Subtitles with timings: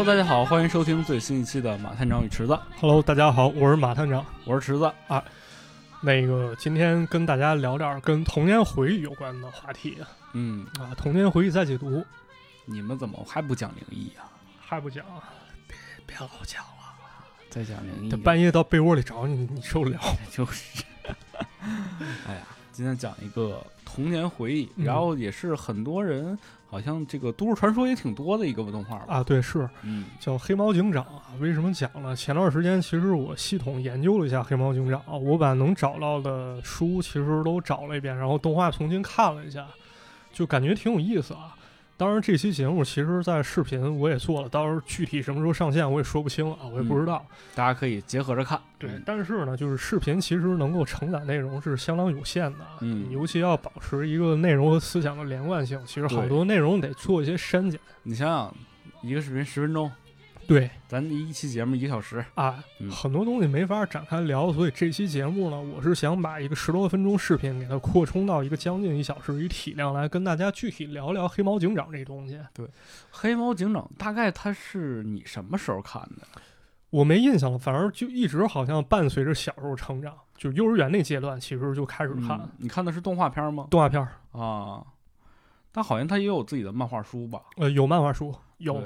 [0.00, 4.24] Hello，大家好，欢迎收听最新一期的马探长与池子，Hello，大家好，我是马探长。
[4.46, 5.22] 我是池子啊。
[6.00, 9.98] 那个今天跟大家聊点儿跟童年回忆有关的话题
[10.32, 12.02] 嗯，啊，童年回忆再解读，
[12.64, 14.24] 你们怎么还不讲灵异啊？
[14.58, 15.04] 还不讲，
[15.66, 16.96] 别别老讲了，
[17.50, 20.00] 再讲灵异，这半夜到被窝里找你，你受得了？
[20.32, 20.82] 就是，
[22.26, 26.38] 哎呀，今天讲一个童年回忆，嗯然后也是很多人
[26.70, 29.14] 好像这个都市传说也挺多的一个动画吧？
[29.14, 31.22] 啊，对，是嗯叫黑猫警长啊。
[31.40, 32.14] 为什么讲呢？
[32.14, 39.66] 前段时间其实我系统研究了一下黑猫警长，我把能找到的书其实都找了一遍，然后动画重新看了一下，
[40.32, 41.56] 就感觉挺有意思啊。
[42.00, 47.22] 当然，这期节目其实在视频我也做了，到时候具体什么时候上线我也说不清啊，我也不知道。
[47.54, 48.58] 大家可以结合着看。
[48.78, 57.78] 对嗯，但是呢，就是视频其实能够承载内容是相当有限的，嗯尤其要保持一个内容和思想的连贯性，其实好多内容得做一些删减。
[58.04, 58.54] 你想想，
[59.02, 59.92] 一个视频十分钟，
[60.50, 72.36] 对咱一期节目一个小时，啊，嗯很多东西没法展开聊，所以这期节目呢，我是想把一个十多分钟视频给它扩充到一个将近一小时一体量来跟大家具体聊聊黑猫警长这东西。
[72.52, 72.66] 对
[73.12, 76.26] 黑猫警长大概它是你什么时候看的？
[76.90, 83.68] 我没印象了，反正就一直好像伴随着小时候成长，就幼儿园那阶段其实就开始看、嗯你看的是动画片吗？
[83.70, 84.84] 动画片儿，啊，
[85.70, 87.40] 但好像他也有自己的漫画书吧？
[87.58, 88.82] 呃，有漫画书，有。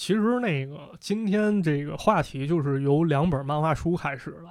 [0.00, 4.48] 对其实那个今天这个话题就是由两本漫画书开始的。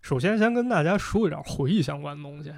[0.00, 2.52] 首先，先跟大家说一点回忆相关的东西。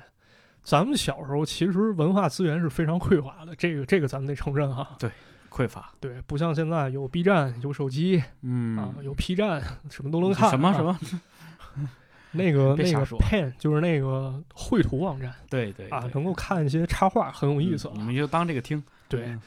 [0.62, 4.96] 咱们小时候其实文化资源是非常匮乏的，这个这个咱们得承认哈。
[4.98, 5.10] 对
[5.50, 5.90] 匮乏。
[5.98, 10.48] 对，不像现在有 B 站、有手机嗯啊，有 P 站，什么都能看。
[10.48, 10.98] 啊什么什么？
[12.32, 17.90] 那个 那个 Pen 就是那个绘图网站啊，对对啊能够看一些插画，很有意思。
[17.94, 18.84] 你们就当这个听。
[19.08, 19.40] 对嗯，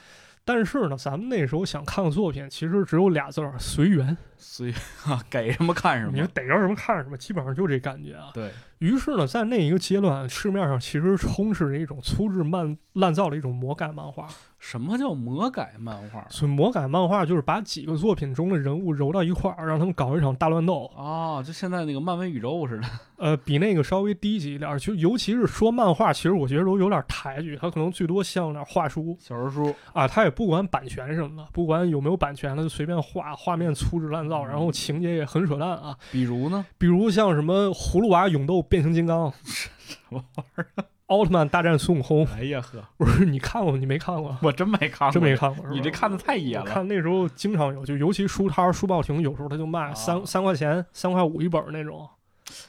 [0.54, 4.18] 但是呢，咱们那时候想看的作品其实只有俩字儿：随缘。
[4.42, 4.74] 随
[5.06, 6.12] 啊，给什么看什么。
[6.14, 8.32] 你逮着什么看什么，基本上就这感觉啊。
[8.34, 14.28] 对，于是呢，在那一个阶段，市面上其实充斥着一种粗制滥滥造的一种魔改漫画。
[14.58, 16.24] 什么叫魔改漫画？
[16.30, 20.92] 所以魔改漫画就是把几个作品中的人物揉到一块儿，让他们搞一场大乱斗。
[20.96, 22.88] 哦，就现在那个漫威宇宙似的。
[23.18, 29.74] 呃，比那个稍微低级一点儿，就尤其是说漫画，其实我觉得都有点抬举，它可能最多像点画书小人书。
[29.94, 35.96] 啊，它也不管版权什么的，不管有没有版权，它就随便画，画面粗制滥造，然后情节也很扯淡啊。
[36.12, 36.66] 比如呢？
[36.78, 39.70] 比如像什么葫芦娃勇斗变形金刚， 什
[40.10, 40.86] 么玩意儿？
[41.08, 43.76] 奥特曼大战孙悟空，哎呀呵，不是你看过？
[43.76, 44.38] 你没看过？
[44.42, 45.36] 我真没看过，真没。
[45.36, 45.70] 看过？
[45.70, 46.72] 你这看的太野我了。
[46.72, 52.08] 看那时候经常有，就尤其书摊、书报亭，有时候他就卖啊三、三块钱、三块五一本那种。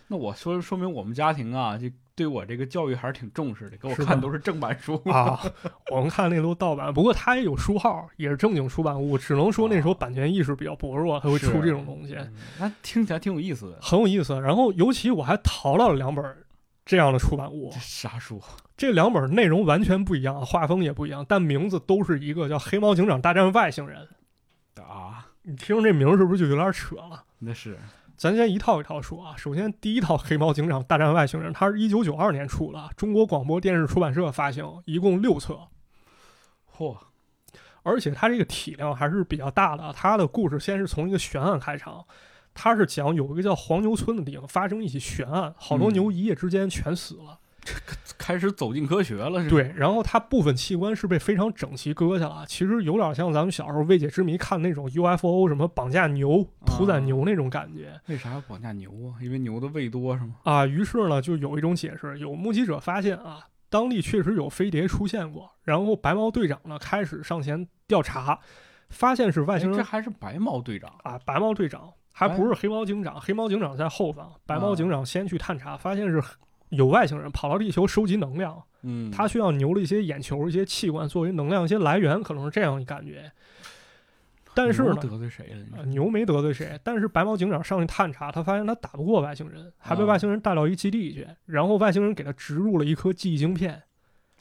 [0.08, 4.96] 那我说说明我们家庭啊，就对我这个教育还是挺重视的，给我看都是正版书。
[5.10, 5.40] 啊，
[5.90, 13.78] 我们看那都盗版，不过它也有书号，也是正经出版物，只能说那时候版权意识比较薄弱，它会出这种东西，嗯那听起来挺有意思的。
[13.80, 14.38] 很有意思。
[14.40, 16.24] 然后尤其我还淘到了两本
[16.84, 18.40] 这样的出版物这，啥书？
[18.76, 24.06] 这两本内容完全不一样，画风也不一样，但名字都是一个叫《黑猫警长大战外星人》。
[24.82, 27.24] 啊，你听这名儿是不是就有点扯了？
[27.38, 27.78] 那是
[28.22, 29.34] 咱先一套一套说啊。
[29.36, 35.58] 首先，第一套《黑猫警长大战外星人》，它是一九九二年出的，中国广播电视出版社发行，一共六册。
[36.72, 36.96] 嚯，
[37.82, 39.92] 而且它这个体量还是比较大的。
[39.92, 42.04] 它的故事先是从一个悬案开场，
[42.54, 47.40] 它是讲有一个叫黄牛村的地方发生一起悬案，好多嗯牛一夜之间全死了。
[48.18, 49.50] 开始走进科学了，是吧？
[49.50, 59.18] 对，然后它部分器官是被非常整齐割下来，其实有点像咱们小时候未解之谜看那种 UFO 什么绑架牛、屠宰牛那种感觉为啥要绑架牛啊？
[59.20, 60.36] 因为牛的胃多是吗？
[60.44, 60.66] 啊。
[60.66, 63.46] 于是呢，就有一种解释，有目击者发现啊。
[63.68, 68.38] 当地确实有飞碟出现过，然后白毛队长呢开始上前调查，
[68.90, 76.22] 发现是外哎，星人这还是白毛队长啊，白毛队长还不是黑猫警长，黑猫警长在后方，白猫啊警长先去探查，发现是
[76.72, 83.30] 有外星人跑到地球收集能量，嗯，他需要牛的一些眼球、一些器官作为能量一些来源，可能是这样一感觉。
[84.54, 85.78] 但是呢，得罪谁了？
[85.78, 93.82] 呃你牛没得罪谁，但是白猫警长上去探查，他发现他打不过外星人，还被啊外星人带到一基地去，然后外星人给他植入了一颗记忆晶片，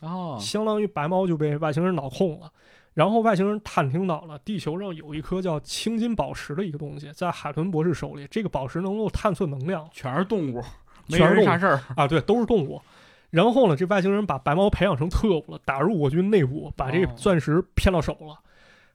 [0.01, 2.51] 哦，相当于白猫就被外星人脑控了。
[2.93, 10.61] 然后外星人探听到了地球上有一颗叫青金宝石的一个东西，在海豚博士手里，这个宝石能够探测能量全是动物，
[11.07, 11.81] 没全是动物人啥事儿。
[11.95, 12.81] 啊，对，都是动物。
[13.29, 18.39] 然后呢，这外星人把白猫培养成特务了，打入我军内部，把这钻石骗到手了。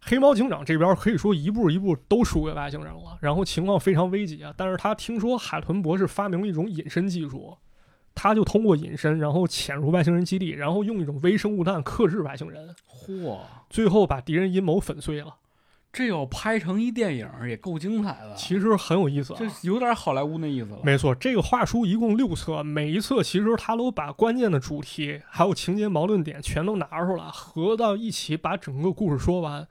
[0.00, 4.54] 黑猫警长这边可以说一步一步都输给外星人了，然后情况非常危急啊。
[4.56, 7.56] 但是他听说海豚博士发明了一种隐身技术，
[8.14, 13.38] 他就通过隐身，然后潜入外星人基地，然后用一种微生物弹克制外星人，嚯，
[13.68, 15.34] 最后把敌人阴谋粉碎了。
[15.96, 18.34] 这要拍成一电影也够精彩的。
[18.36, 19.36] 其实很有意思啊。
[19.40, 20.80] 这有点好莱坞那意思了。
[20.84, 29.66] 没错，这个话书一共六册，每一册其实它都把关键的主题还有情节矛盾点全都拿出来，合到一起把整个故事说完。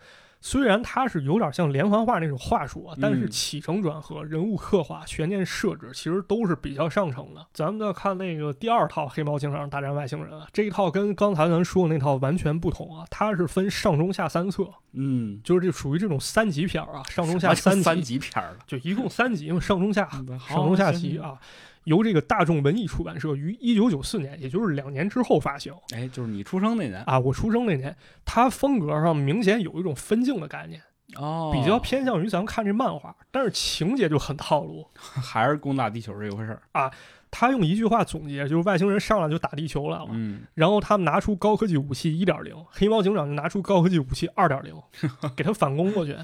[0.46, 7.44] 虽然它是有点像连环画那种话术啊，但是嗯起承转合、人物刻画、悬念设置其实都是比较上乘的。
[7.52, 18.58] 咱们再看那个第二套《黑猫警长大战外星人》啊，这一套跟刚才咱说的那套完全不同啊，它是分上中下三册，嗯，就是这属于这种三级片儿啊，上中下三三级片儿了。
[18.68, 20.08] 就一共三集嘛，上中下。
[20.14, 21.40] 嗯上中下集啊，
[21.86, 27.18] 由这个大众文艺出版社于一九九四年，也就是两年之后发行哎，就是你出生那年啊。
[27.18, 27.96] 我出生那年，
[28.26, 30.82] 它风格上明显有一种分镜的概念，
[31.16, 34.86] 哦，比较偏向于咱们看这漫画，但是情节就很套路。
[35.00, 36.92] 还是攻打地球这一回事儿啊。
[37.32, 44.74] 他用一句话总结，就是外星人上来就打地球来了，嗯，然后他们拿出高科技武器一点零，黑猫警长就拿出高科技武器二点零，
[45.36, 46.16] 给他反攻过去。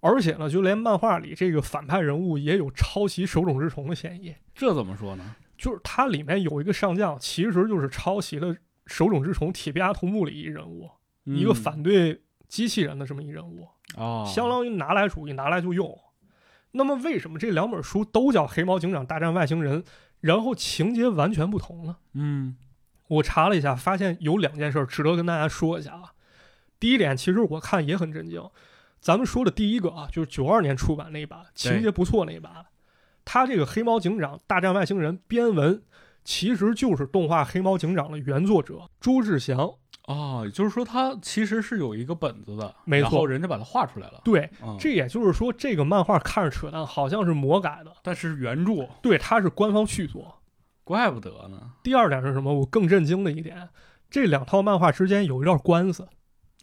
[0.00, 4.34] 而且呢，就连漫画里这个反派人物也有抄袭手冢治虫的嫌疑。
[4.54, 5.36] 这怎么说呢？
[5.56, 8.54] 就是它里面有一个上将，其实就是抄袭了
[8.86, 10.88] 手冢治虫《铁臂阿童木》里一人物，
[11.24, 13.66] 一个嗯反对机器人的这么一人物，
[13.96, 15.98] 哦，相当于拿来主义，拿来就用。
[16.70, 19.82] 那么为什么这两本书都叫《黑猫警长大战外星人》，
[20.20, 21.96] 然后情节完全不同呢？
[22.14, 22.56] 嗯
[23.08, 26.12] 我查了一下，发现有两件事值得跟大家说一下啊。
[26.78, 28.40] 第一点，其实我看也很震惊。
[29.00, 32.66] 咱们说的第一个啊，就是九二年出版那一版，情节不错那一版，
[33.24, 35.82] 他这个《黑猫警长大战外星人》编文，
[36.24, 39.70] 其实就是动画《黑猫警长》的原作者朱志祥。
[40.06, 44.22] 哦，也就是说他其实是有一个本子的，没错然后人家把它画出来了。
[44.24, 47.92] 对，嗯，这也就是说，这个漫画看着扯淡，好像是魔改的。
[48.02, 50.40] 但是原著对，它是官方续作。
[50.82, 51.72] 怪不得呢。
[51.82, 52.54] 第二点是什么？
[52.54, 53.68] 我更震惊的一点，
[54.08, 56.08] 这两套漫画之间有一段官司。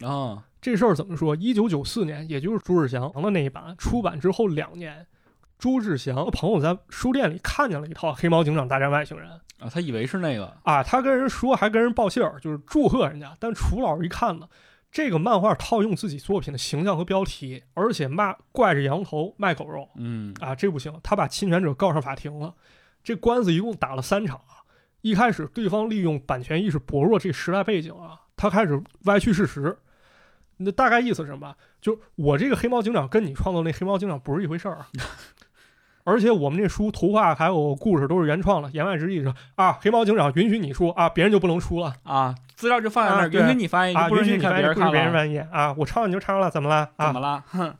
[0.00, 1.36] 啊，这事儿怎么说？
[1.36, 5.06] 一九九四年，也就是朱志祥的那一版出版之后两年，
[5.60, 9.28] 朱志祥的朋友在书店里看见了一套《黑猫警长大战外星人》
[9.64, 13.32] 啊，他以为是那个，啊，他跟人说，还跟人报信儿，就是祝贺人家。
[13.38, 14.48] 但楚老师一看呢，
[14.90, 22.52] 这个漫画套用自己作品的形象和标题，而且骂怪着羊头卖狗肉嗯啊，这不行，他把侵权者告上法庭了。
[23.04, 24.66] 这官司一共打了三场啊。
[25.00, 29.78] 一开始对方利用版权意识薄弱这时代背景啊，他开始歪曲事实。
[30.58, 31.54] 那大概意思是什么？
[31.80, 34.88] 就我这个黑猫警长跟你创作那黑猫警长不是一回事儿啊。
[36.04, 45.12] 而且我们这书图画还有故事都是原创的，言外之意是啊，黑猫警长允许你出啊，别人就不能出了啊，资料就放在那儿，啊允许你翻译，啊，不允许你翻译，不许别人。
[45.12, 47.06] 翻译啊，我抄你就抄了，怎么了啊？
[47.06, 47.42] 怎么了？
[47.48, 47.74] 哼，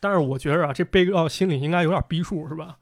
[0.00, 2.76] 但是我觉着啊，这被告心里应该有点逼数是吧？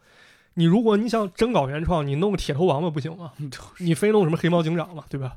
[0.55, 3.33] 你如果你想真搞原创，你弄个铁头王八不行吗？
[3.79, 5.37] 你非弄什么黑猫警长吗，对吧？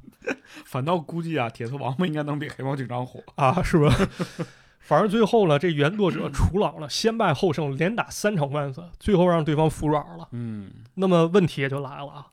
[0.66, 3.22] 反倒估计啊，铁头王八应该能比黑猫警长火。
[3.36, 3.94] 啊，是吧？
[4.80, 10.28] 反正最后呢，这原作者楚老呢先败后胜，连打三场官司，最后让对方服软了。
[10.32, 12.28] 嗯，那么问题也就来了啊，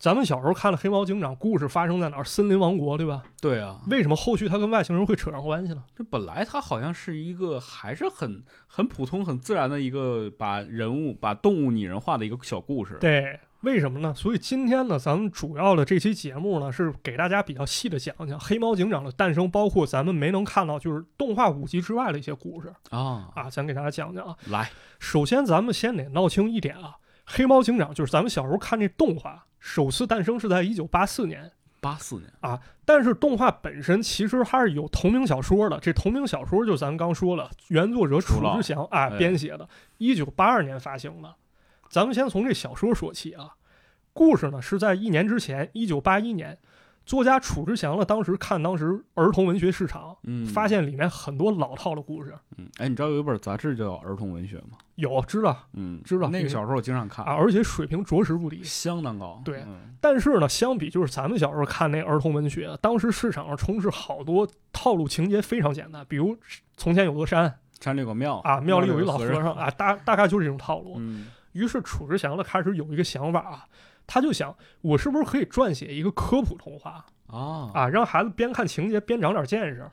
[0.00, 2.24] 咱们小时候看的黑猫警长故事发生在哪儿？
[2.24, 3.22] 森林王国，对吧？
[3.38, 5.84] 对啊，为什么后续他跟外星人会扯上关系呢？
[5.94, 12.96] 这本来它好像是一个还是很很普通、很自然的一个把人物、把动物拟人化的一个小故事。
[12.98, 14.14] 对，为什么呢？
[14.14, 24.34] 所以今天呢，咱们主要的这期节目呢，是给大家比较细的讲讲黑猫警长的诞生，包括咱们没能看到就是动画五集之外的一些故事啊，啊，咱给大家讲讲啊。
[24.46, 26.96] 来，首先，咱们先得闹清一点啊，
[27.26, 35.78] 黑猫警长就是咱们小时候看这动画，首次诞生是在一九八四年，八四年啊，但是动画本身其实还是有同名小说的。
[35.78, 41.34] 这同名小说就咱刚说了，原作者楚之祥啊哎编写的，一九八二年发行的。
[41.88, 43.54] 咱们先从这小说说起啊，
[44.12, 46.58] 故事呢是在一年之前，一九八一年，
[47.06, 54.78] 作家楚之祥呢当时看当时儿童文学市场，嗯，发现里面很多老套的故事，嗯，哎，你知道有一本杂志叫《儿童文学》吗？
[54.94, 58.62] 有知道嗯，知道那个小时候我经常看啊，，而且水平着实不低。
[58.62, 59.40] 相当高。
[59.44, 66.36] 对嗯但是呢，相比就是咱们小时候看那儿童文学，当时市场上充斥好多套路情节非常简单，比如
[66.76, 70.94] 从前有座山山里有个庙啊，庙里有一老和和尚啊，大大概就是这种套路。
[70.98, 73.64] 嗯于是楚之祥呢开始有一个想法啊，
[74.12, 79.88] 他就想我是不是可以撰写一个科普童话啊啊，让孩子边看情节边长点见识。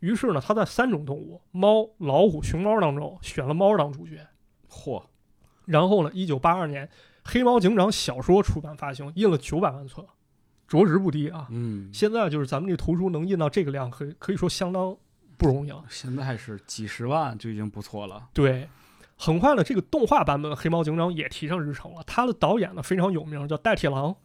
[0.00, 4.26] 于是呢，他在三种动物猫、老虎、熊猫当中选了猫当主角。
[4.68, 5.04] 嚯，
[5.66, 6.84] 然后呢，一九八二年，
[7.22, 10.04] 《黑猫警长》小说出版发行，印了九百万册，
[10.66, 11.46] 着实不低啊。
[11.50, 14.96] 嗯，现在就是咱们这图书能印到这个量，可以可以说相当
[15.36, 15.84] 不容易了。
[15.88, 18.28] 现在是几十万就已经不错了。
[18.32, 18.68] 对，
[19.22, 22.02] 很快呢，这个动画版本的《黑猫警长》也提上日程了。
[22.06, 24.16] 他的导演呢非常有名，叫戴铁郎。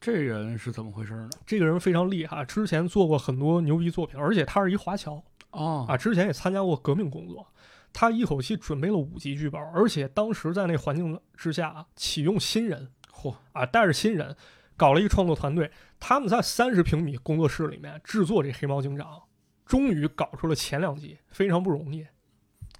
[0.00, 1.28] 这人是怎么回事呢？
[1.44, 7.46] 这个人非常厉害，之前做过很多牛逼作品，而且他是一华侨哦啊，之前也参加过革命工作。
[7.92, 14.34] 他一口气准备了五集剧本，而且当时在那环境之下啊，启用新人嚯啊，带着新人
[14.74, 19.06] 搞了一个创作团队，他们在三十平米工作室里面制作这《黑猫警长》，
[19.66, 22.06] 终于搞出了前两集，非常不容易。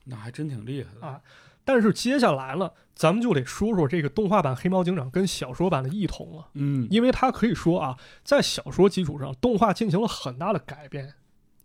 [0.04, 1.20] 那还真挺厉害的啊
[1.64, 11.14] 但是接下来呢，咱们就得说说这个动画版《黑猫警长》跟小说版的异同了，嗯，因为它可以说啊，在小说基础上，动画进行了很大的改变，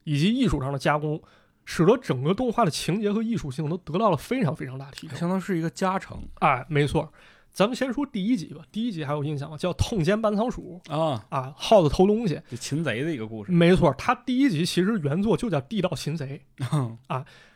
[0.03, 1.21] 以及艺术上的加工，
[1.63, 5.17] 使得整个动画的情节和艺术性都得到了非常非常大提升。
[5.17, 7.11] 相当是一个加成哎，没错。
[7.51, 9.57] 咱们先说第一集吧，第一集还有印象吗？
[9.57, 12.37] 叫《痛歼半仓鼠啊，》啊，耗子偷东西。
[12.49, 13.51] 就擒贼的一个故事。
[13.53, 16.41] 没错，它第一集其实原作就叫《地道擒贼》。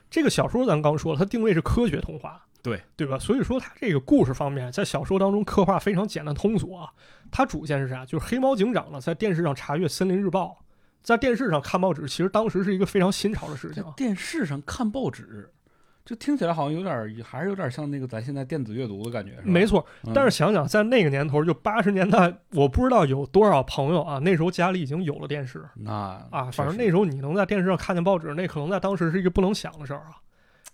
[0.09, 3.19] 这个小说咱刚说了，它定位是科学童话，对对吧？
[3.19, 6.89] 所以说它这个故事方面，在小说当中刻画非常简单通俗啊。
[7.31, 8.05] 它主线是啥？
[8.05, 10.57] 就是黑猫警长呢，在电视上查阅《森林日报》，
[11.03, 13.83] 在电视上看报纸，其实当时是一个非常新潮的事情。
[13.95, 15.51] 电视上看报纸，
[16.09, 30.17] 就听起来好像有点儿，还是有点像那个咱现在电子阅读的感觉，没错，嗯但是想想在那个年头，就八十年代，我不知道有多少朋友啊，那时候家里已经有了电视那啊，反正那时候你能在电视上看见报纸，那可能在当时是一个不能想的事儿啊。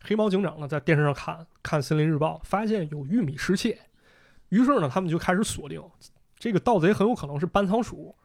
[0.05, 3.77] 黑猫警长呢，在电视上看看《森林日报》，发现有玉米失窃，
[4.47, 5.83] 于是呢，他们就开始锁定
[6.39, 8.15] 这个盗贼很有可能是班仓鼠。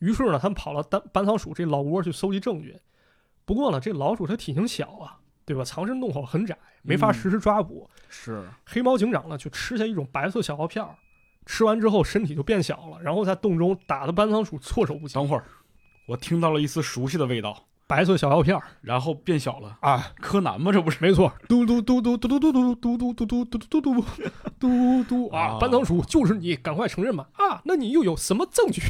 [0.00, 2.76] 于是呢，他们跑到班班仓鼠这老窝去搜集证据。
[3.46, 5.19] 不过呢，这老鼠它体型小啊，
[5.52, 5.64] 对吧？
[5.64, 7.90] 藏身洞口很窄，没法嗯实施抓捕。
[8.08, 10.94] 是黑猫警长呢，就吃下一种白色小药片儿，
[11.44, 15.14] 吃完之后身体就变小了，然后在洞中打的班仓鼠措手不及。
[15.14, 15.44] 等会儿，
[16.06, 19.76] 我听到了一丝熟悉的味道，白色小药片儿然后变小了。
[19.80, 20.70] 啊，柯南吗？
[20.70, 20.98] 这不是？
[21.00, 24.04] 没错，嘟嘟嘟嘟嘟嘟嘟嘟嘟嘟嘟嘟嘟嘟嘟
[24.60, 25.40] 嘟嘟 啊！
[25.40, 27.28] 啊班仓鼠就是你，赶快承认吧！
[27.32, 28.82] 啊，那你又有什么证据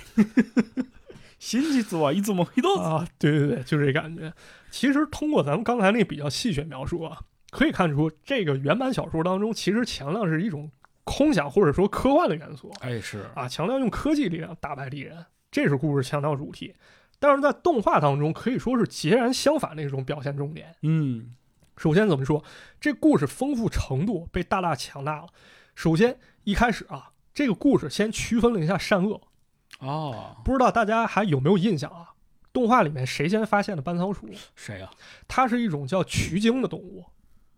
[1.39, 3.07] 新奇之外，一直梦一道啊？
[3.19, 4.31] 对对对，就这感觉。
[4.71, 7.19] 其实通过咱们刚才那比较戏谑描述啊，
[7.51, 10.71] 可以看出这个原版小说当中其实强调是一种
[11.05, 12.73] 空想或者说科幻的元素。
[12.81, 16.75] 哎，是啊，强调用科技力量打败敌人，这是故事强调主题。
[17.19, 20.75] 但是在动画当中，可以说是截然相反的一种表现重点。
[20.83, 21.35] 嗯，
[21.77, 22.43] 首先怎么说，
[22.81, 25.27] 这故事丰富程度被大大强大了。
[25.75, 29.21] 首先一开始啊，这个故事先区分了一下善恶，
[29.81, 32.15] 哦，不知道大家还有没有印象啊？
[32.53, 34.29] 动画里面谁先发现的班仓鼠？
[34.57, 34.91] 谁呀、
[35.29, 37.05] 它是一种叫渠鲸的动物，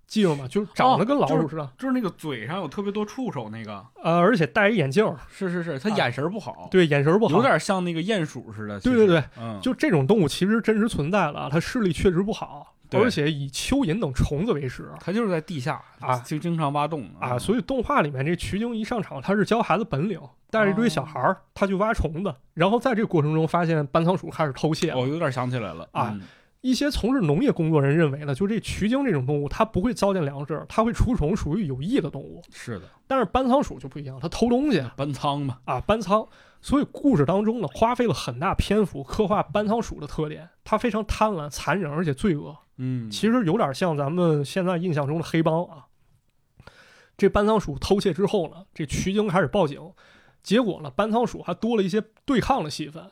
[0.07, 0.47] 记住吗？
[0.47, 3.83] 就是长得跟老鼠似的，就是那个嘴上有特别多触手那个。
[4.03, 5.97] 呃，而且戴一眼镜儿，是是是，他啊。
[5.97, 8.79] 眼神不好，对，眼神不好，有点像那个鼹鼠似的。
[8.81, 14.91] 对对，对，嗯，就这种动物其实真实存在了啊，它视力确实不好，而且以蚯蚓等虫子为食。
[15.01, 16.19] 它就是在地下啊。
[16.19, 17.09] 就经常挖洞。
[17.19, 20.21] 啊，所以动画里面这渠鲸一上场，它是教孩子本领，
[20.53, 24.99] 带着一堆小孩儿，他去挖虫子，然后在这个过程中发现班仓鼠开始偷窃了。
[25.01, 26.21] 我有点想起来了啊嗯
[26.61, 32.41] 一些从事农业工作人认为呢，就这渠鲸这种动物，它不会糟践粮食，它会除虫，属于有益的动物。
[32.53, 36.25] 是的，但是班仓鼠就不一样，它偷东西搬仓嘛，啊，搬仓。
[36.61, 42.57] 所以故事当中呢，花费了很大篇幅刻画班仓鼠的特点，它非常贪婪、残忍，而且罪恶。
[42.77, 45.87] 嗯，其实有点像咱们现在印象中的黑帮啊。
[47.17, 49.81] 这班仓鼠偷窃之后呢，这渠鲸开始报警，
[50.43, 53.11] 结果呢，班仓鼠还多了一些对抗的戏份，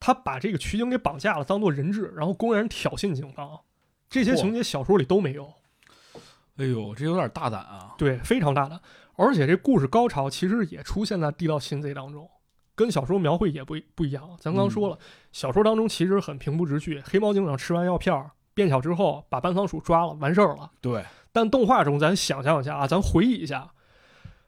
[0.00, 3.60] 他把这个取景给绑架了，当做人质，然后公然挑衅警方。
[4.08, 5.52] 这些情节小说里都没有，
[6.56, 8.80] 哎呦，这有点大胆啊，对，非常大胆。
[9.14, 12.28] 而且这故事高潮其实也出现在《地道擒贼》当中，
[12.74, 14.28] 跟小说描绘也不一不一样。
[14.40, 14.98] 咱刚说了，
[15.32, 20.70] 小说当中其实很平铺直叙，黑猫警长吃完药片儿变小之后，把班仓鼠抓了，完事儿了。
[20.80, 23.70] 对，但动画中，咱想象一下啊，咱回忆一下，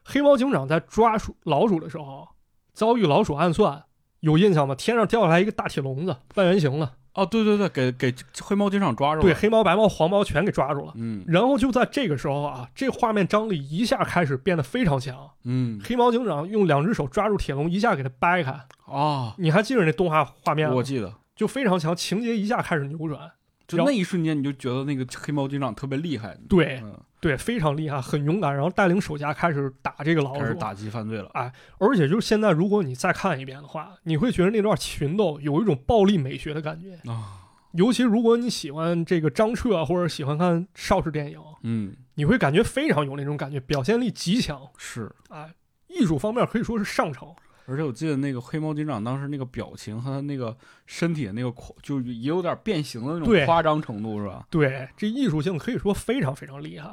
[0.05, 2.27] 黑猫警长在抓鼠老鼠的时候，
[2.73, 3.83] 遭遇老鼠暗算，
[4.19, 4.75] 有印象吗？
[4.75, 10.93] 天上掉下来一个大铁笼子，半圆形的，哦，对对对，给给黑猫警长抓住了，对，，黑猫、白猫、黄猫全给抓住了。
[10.95, 15.31] 嗯然后就在这个时候啊，这画面张力一下开始变得非常强。
[15.43, 18.59] 嗯，黑猫警长用两只手抓住铁笼，一下给它掰开。
[18.85, 20.83] 哦，你还记得那动画画面吗我？
[20.83, 23.31] 记得，就非常强，情节一下开始扭转。
[23.67, 26.95] 就那一瞬间你就觉得那个黑猫警长特别厉害，对嗯，
[27.25, 30.41] 对，非常厉害，很勇敢，然后带领手下开始打这个老鼠。
[30.41, 36.93] 开始打击犯罪了，哎而且就是现在，如果你再看一遍的话，你会觉得那段群斗有一种暴力美学的感觉。
[37.09, 37.41] 啊，
[37.71, 45.11] 尤其如果你喜欢这个张彻或者喜欢看邵氏电影，嗯，你会感觉非常有那种感觉，表现力极强是。
[45.29, 45.51] 哎，
[45.87, 47.27] 艺术方面可以说是上乘。
[47.67, 50.55] 而且我记得那个黑猫警长当时那个表情和他那个
[50.85, 54.45] 身体的那个夸，就也有点变形的那种夸张程度，是吧？
[54.49, 56.91] 对，这艺术性可以说非常非常厉害。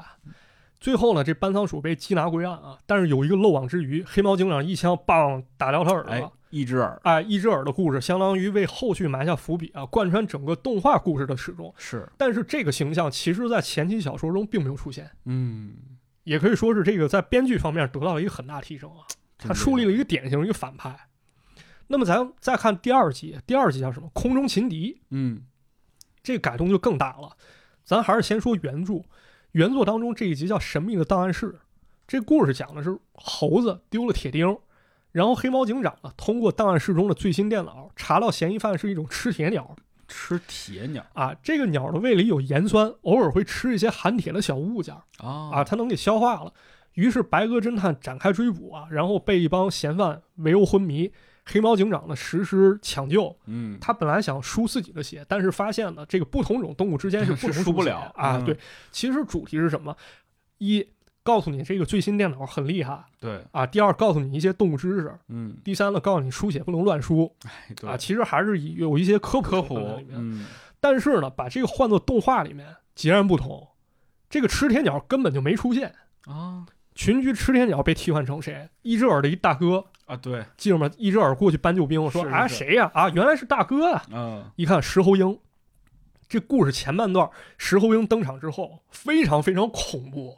[0.81, 11.73] 最后呢，这班仓鼠被缉拿归案啊，但是有一个漏网之鱼，黑猫警长一枪棒打掉他耳朵，哎一只耳哎，一只耳的故事相当于为后续埋下伏笔啊，贯穿整个动画故事的始终。
[11.79, 15.75] 是，但是这个形象其实在前期小说中并没有出现，嗯，
[16.25, 19.07] 也可以说是这个在编剧方面得到了一个很大提升啊。
[19.47, 21.09] 他树立了一个典型一个反派。
[21.89, 24.09] 那么咱再看第二集，第二集叫什么？
[24.15, 25.01] 空中擒敌。
[25.11, 25.43] 嗯，
[26.23, 27.37] 这个改动就更大了。
[27.85, 29.03] 咱还是先说原著，
[29.53, 31.53] 原作当中这一集叫《神秘的档案室》。
[32.07, 34.57] 这故事讲的是猴子丢了铁钉，
[35.11, 39.75] 然后黑猫警长呢通过档案室中的最新电脑查到嫌疑犯是一种吃铁鸟，
[40.09, 46.53] 吃铁鸟啊，这个鸟的胃里有盐酸，偶尔会吃一些含铁的小物件啊啊，它能给消化了。
[46.95, 51.13] 于是白鸽侦探展开追捕啊，然后被一帮嫌犯围殴昏迷。
[51.45, 58.37] 黑猫警长呢实施抢救，嗯，他本来想输自己的血，但是发现了这个不同种动物之间是 输不了啊。
[58.37, 58.57] 嗯对，
[58.93, 59.97] 其实主题是什么？
[60.59, 60.87] 一
[61.25, 67.97] 告诉你这个最新电脑很厉害对，啊，第二告诉你一些动物知识，嗯，第三呢告诉你输血不能乱输哎，对啊。
[67.97, 70.11] 其实还是有一些科普科普里，面。
[70.13, 70.47] 嗯，
[70.79, 73.67] 但是呢，把这个换做动画里面截然不同，
[74.31, 75.93] 这个吃铁鸟根本就没出现。
[76.27, 78.69] 啊群居吃天鸟被替换成谁？
[78.83, 80.91] 一只耳的一大哥，啊，对，记住吗？
[80.99, 84.03] 一只耳过去搬救兵，说啊谁呀啊原来是大哥啊！
[84.13, 85.39] 嗯，一看石猴鹰，
[86.29, 90.37] 这故事前半段石猴鹰登场之后，非常非常恐怖，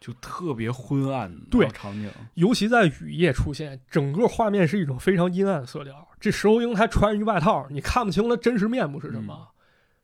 [0.00, 6.08] 就特别昏暗，对场景，尤其在雨夜出现，整个画面是一种非常阴暗的色调。
[6.18, 9.48] 这石猴鹰它穿一外套，你看不清它真实面目是什么。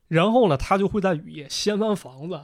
[0.07, 2.41] 然后呢，它就会在雨夜掀翻房子，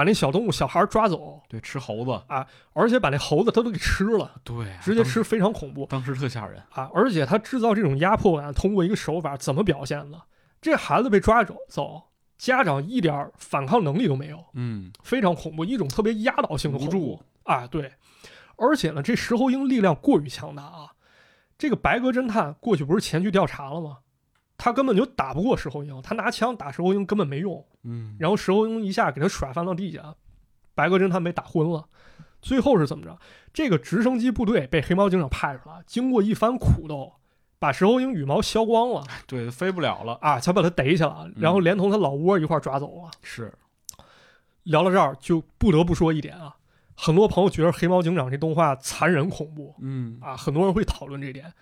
[0.00, 6.90] 把那小动物小孩抓走，对，吃猴子啊，而且把那猴子他都给吃了，对，直接吃，非常恐怖当时特吓人，啊！
[6.94, 10.18] 而且他制造这种压迫感，通过一个手法怎么表现的？
[10.62, 12.04] 这孩子被抓走走，
[12.38, 14.42] 家长一点反抗能力都没有。
[14.54, 17.66] 嗯，非常恐怖，一种特别压倒性的无助啊！
[17.66, 17.92] 对，
[18.56, 20.92] 而且呢，这石猴鹰力量过于强大啊！
[21.58, 23.98] 这个白鸽侦探过去不是前去调查了吗？
[24.62, 27.64] 他根本就打不过石猴鹰，他拿枪打石猴鹰根本没用。
[27.84, 30.14] 嗯，然后石猴鹰一下给他甩翻到地下，
[30.74, 31.88] 白鸽侦探被打昏了。
[32.42, 33.18] 最后是怎么着？
[33.54, 37.14] 这个直升机部队被黑猫警长派出来，经过一番苦斗，
[37.58, 43.10] 把石猴鹰羽毛削光了对，飞不了了，啊，才把他逮起来，然后连同他老窝一块抓走了。
[43.22, 43.50] 是，
[44.64, 46.56] 聊到这儿，就不得不说一点啊，
[46.94, 51.52] 很多朋友觉得黑猫警长这动画残忍恐怖嗯，啊，很多人会讨论这点，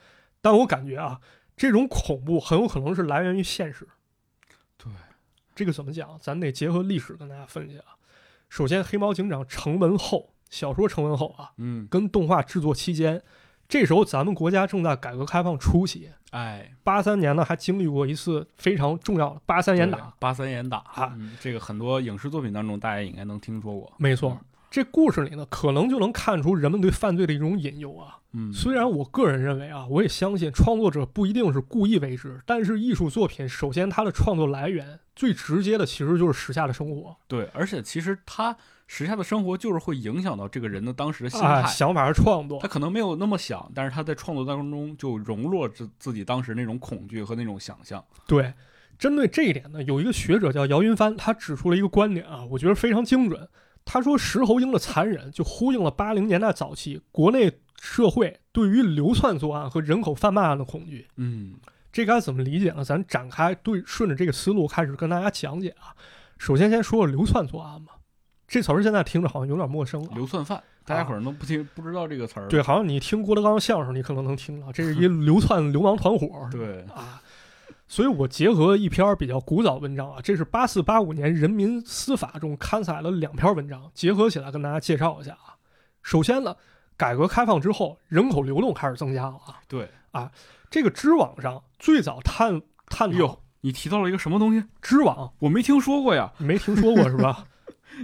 [0.40, 1.20] 但我感觉啊，
[1.58, 3.86] 这种恐怖很有可能是来源于现实。
[4.76, 4.90] 对，
[5.54, 6.18] 这个怎么讲？
[6.20, 7.96] 咱得结合历史跟大家分析啊。
[8.48, 13.22] 首先，黑猫警长成文后，小说成文后啊，嗯，跟动画制作期间，
[13.68, 20.14] 这时候咱们国家正在改革开放初期，哎，八三年呢还经历过一次非常重要的八三严打。
[20.18, 28.18] 八三严打啊嗯这个很多影视作品当中大家应该能听说过，没错，这故事里呢，可能就能看出人们对犯罪的一种引诱啊。
[28.32, 38.54] 嗯，虽然我个人认为啊，我也相信创作者不一定是故意为之，但是艺术作品首先它的创作来源最直接的其实就是时下的生活对，而且其实他
[38.86, 41.68] 时下的生活就是会影响到这个人的当时的心啊，态。
[41.68, 48.04] 想法和创作他可能没有那么想，但是他在创作当中就融入了自自己当时那种恐惧和那种想象。
[48.26, 48.52] 对。
[48.98, 53.48] 针对这一点呢，有一个学者叫姚云帆，他指出了一个观点啊，我觉得非常精准。
[53.90, 61.08] 他说，石猴英的残忍就呼应了八零年代早期国内社会对于流窜作案和人口贩卖案的恐惧。
[61.16, 61.54] 嗯，
[61.90, 62.84] 这该怎么理解呢？
[62.84, 65.96] 咱展开对顺着这个思路开始跟大家讲解啊。
[66.36, 67.94] 首先先说说流窜作案吧，
[68.46, 70.10] 这词儿现在听着好像有点陌生啊。
[70.14, 72.46] 流窜犯，大家伙儿都不听不知道这个词儿。
[72.48, 76.46] 对，好像你听郭德纲相声，你可能能听到，这是一流窜流氓团伙。
[76.52, 77.22] 对，啊，
[77.88, 85.56] 所以我结合一篇比较古早文章啊，这是八四八五年人民司法中刊载了两篇文章，结合起来跟大家介绍一下啊。
[86.02, 86.54] 首先呢，
[86.96, 89.58] 改革开放之后，人口流动开始增加了啊。
[89.66, 90.30] 对啊，
[90.70, 94.64] 这个知网上最早探探讨哟你提到了一个什么东西？
[94.82, 96.32] 知网，我没听说过呀。
[96.38, 97.46] 没听说过是吧？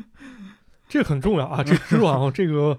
[0.89, 1.63] 这很重要啊！
[1.63, 2.79] 这知网这个，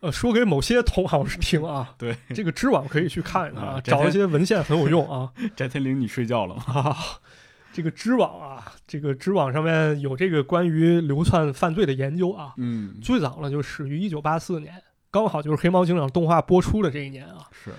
[0.00, 1.94] 呃，说给某些同行是听啊。
[1.98, 5.32] 对，这个知网可以去看一看啊，找一些文献很有用啊。
[5.56, 6.62] 翟天临，你睡觉了吗？
[6.66, 6.96] 啊，
[7.72, 12.54] 这个知网啊，这个知网上面有这个关于流窜犯罪的研究啊。
[12.56, 14.74] 嗯，最早呢就始于一九八四年，
[15.10, 17.48] 刚好就是《黑猫警长》动画播出的这一年啊。
[17.50, 17.70] 是，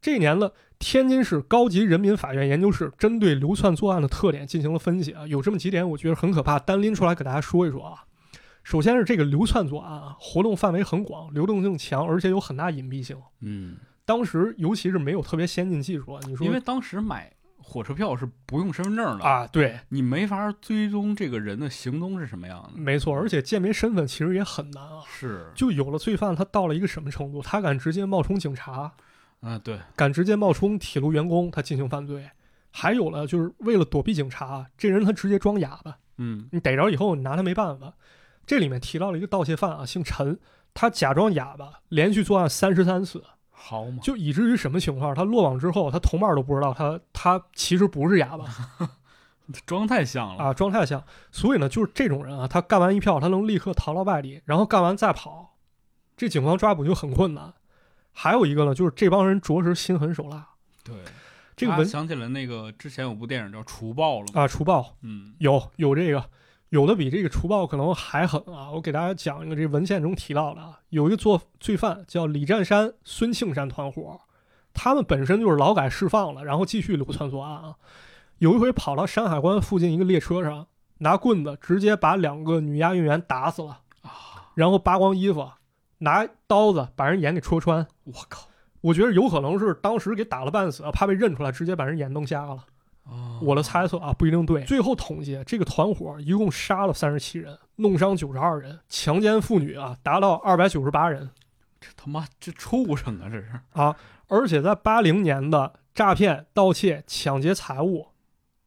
[0.00, 8.04] 这一年呢，天津市高级人民法院研究室针对流窜作案的特点进行了分析啊，有这么几点我觉得很可怕，单拎出来给大家说一说啊。
[8.66, 13.16] 首先是这个流窜作案啊，活动范围很广，流动性强，而且有很大隐蔽性。
[13.38, 22.72] 嗯，当时尤其是没有特别先进技术啊，你说因为当时买火车票是不用身份证的，啊，对，你没法追踪这个人的行踪是什么样的。
[22.74, 25.04] 没错，而且鉴别身份其实也很难啊。
[25.06, 27.40] 是，就有了罪犯，他到了一个什么程度？
[27.40, 28.92] 他敢直接冒充警察
[29.42, 32.28] 啊，对，敢直接冒充铁路员工，他进行犯罪。
[32.72, 37.94] 还有了，就是为了躲避警察，这人他直接装哑巴，嗯你逮着以后你拿他没办法。
[38.46, 40.38] 这里面提到了一个盗窃犯啊，姓陈，
[40.72, 45.14] 他假装哑巴，连续作案三十三次，好嘛，就以至于什么情况？
[45.14, 48.44] 他落网之后，他同伴都不知道他他其实不是哑巴
[49.66, 51.02] 装太像了，啊，装太像。
[51.30, 55.56] 所以呢，就是这种人啊，他干完一票，他能立刻逃到外地，然后干完再跑，
[56.16, 57.54] 这警方抓捕就很困难。
[58.12, 60.48] 还有一个呢，就是这帮人着实心狠手辣。
[60.82, 60.94] 对，
[61.56, 66.24] 这个文啊想起来那个之前有部电影叫《除暴》了，啊，除暴嗯有有这个，
[66.70, 68.70] 有的比这个除暴可能还狠啊！
[68.72, 74.20] 我给大家讲一个这文献中提到的啊，有一个做罪犯叫李占山、孙庆山团伙，
[74.74, 77.76] 他们本身就是劳改释放了，然后继续流窜作案啊。
[78.38, 80.66] 有一回跑到山海关附近一个列车上，
[80.98, 85.48] 拿棍子直接把两个女押运员打死了，啊，然后扒光衣服，
[85.98, 87.86] 拿刀子把人眼给戳穿。
[88.04, 88.48] 我靠，
[88.80, 92.64] 我觉得有可能是当时给打了半死，怕被认出来，直接把人眼弄瞎了。
[93.06, 94.64] 啊，我的猜测啊，不一定对。
[94.64, 101.30] 最后统计，这个团伙一共杀了三十七人，弄伤九十二人，强奸妇女啊达到二百九十八人
[101.80, 103.96] 这他妈这畜生啊，这是啊！
[104.28, 108.08] 而且在八零年的诈骗、盗窃、抢劫财物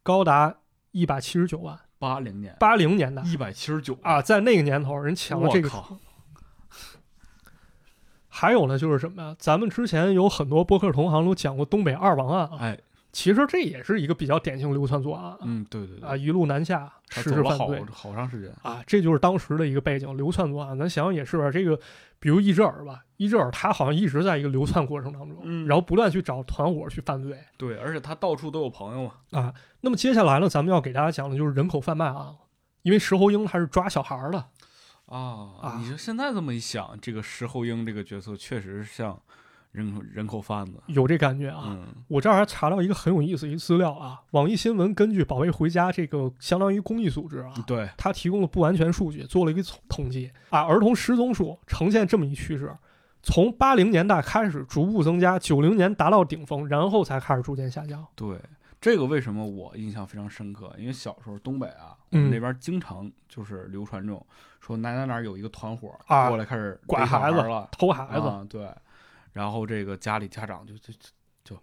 [0.01, 0.55] 高达
[0.91, 1.77] 一百七十九万。
[1.99, 5.69] 八零年八零年代一百七十九啊，，在那个年头，人抢了这个
[8.29, 9.35] 还有呢，就是什么呀？
[9.37, 12.79] 咱们之前有很多播客同行都讲过东北二王案啊，哎，
[13.11, 20.77] 其实这也是一个比较典型流窜作案啊，嗯，对对对，啊，一路南下实施犯罪好长时间，啊，这就是当时的一个背景，流窜作案。
[20.77, 21.79] 咱想想也是吧，这个
[22.19, 29.53] 比如伊泽尔吧，伊泽尔他好像一直在一个流窜过程当中，嗯然后不断去找团伙去犯罪对，而且他到处都有朋友嘛，啊。
[29.81, 32.35] 那么接下来呢，咱们要给大家讲的就是人口贩卖案了，
[32.83, 34.45] 因为石猴英他是抓小孩儿的
[35.07, 35.17] 啊
[35.61, 39.19] 啊你说现在这么一想，这个石猴英这个角色确实是像
[39.71, 41.65] 人口人口贩子有这感觉啊。
[41.67, 52.75] 嗯我这儿还查到一个很有意思的一资料啊，网易新闻根据“保卫回家”这个相当于公益组织啊，对，它提供了不完全数据，做了一个统统计啊，儿童失踪数呈现这么一趋势：
[53.21, 58.03] 从八零年代开始逐步增加，九零年达到顶峰，然后才开始逐渐下降。
[58.15, 58.39] 对，
[58.81, 60.73] 这个为什么我印象非常深刻？
[60.79, 64.25] 因为小时候东北啊，我嗯们那边经常就是流传这种
[64.59, 68.67] 说哪哪哪儿有一个团伙啊过来开始拐孩子孩了，偷孩子、啊，对，
[69.33, 71.09] 然后这个家里家长就就就
[71.43, 71.57] 就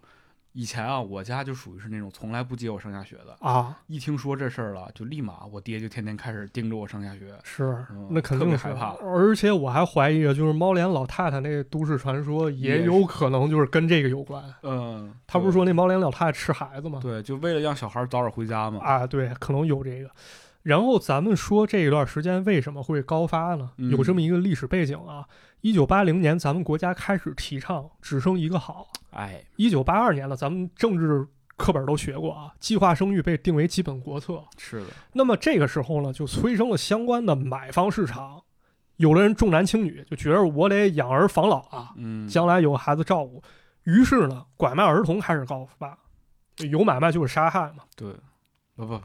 [0.53, 7.37] 以前啊，我家就属于是那种从来不接我上下学的，啊，一听说这事儿了，就立马我爹就天天开始盯着我上下学。
[7.43, 14.43] 是嗯那肯定是害怕而且我还怀疑，就是猫脸老太太那都市传说也也有可能就是跟这个有关。
[14.63, 16.99] 嗯，他不是说那猫脸老太太吃孩子吗？
[17.03, 18.79] 对，就为了让小孩早点回家嘛。
[18.83, 20.09] 啊，对，可能有这个。
[20.67, 23.71] 然后咱们说这一段时间为什么会高发呢？
[23.77, 25.25] 嗯有这么一个历史背景啊。
[25.61, 28.89] 一九八零年，咱们国家开始提倡只生一个好。
[29.11, 31.25] 哎，一九八二年了，咱们政治
[31.55, 34.43] 课本都学过啊，计划生育被定为基本国策。
[34.57, 38.43] 是的，那么这个时候呢，就催生了相关的买方市场。
[38.97, 43.41] 有的人重男轻女，就觉得我得养儿防老啊，嗯，将来有孩子照顾。
[43.83, 45.97] 于是呢，拐卖儿童开始高发，
[46.69, 47.85] 有买卖就是杀害嘛。
[47.95, 48.11] 对，
[48.75, 49.03] 不不不，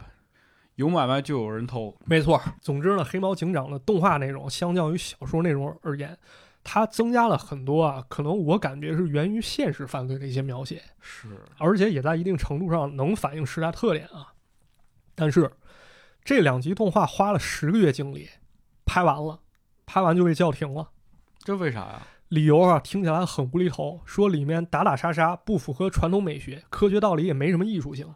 [0.82, 1.96] 有买卖就有人偷。
[2.04, 2.40] 没错。
[2.60, 6.18] 总之呢，黑猫警长的动画内容相较于小说内容而言，
[6.64, 14.32] 它增加了很多啊，可能我感觉是源于现实犯罪的一些描写，是，而且也在一定程度上能反映时代特点啊。
[15.14, 15.52] 但是
[16.24, 18.28] 这两集动画花了十个月精力
[18.84, 19.38] 拍完了，
[19.86, 20.90] 拍完就被叫停了。
[21.44, 22.02] 这为啥呀？
[22.28, 28.12] 理由啊，听起来很无厘头，说里面打打杀杀不符合传统美学，科学道理也没什么艺术性。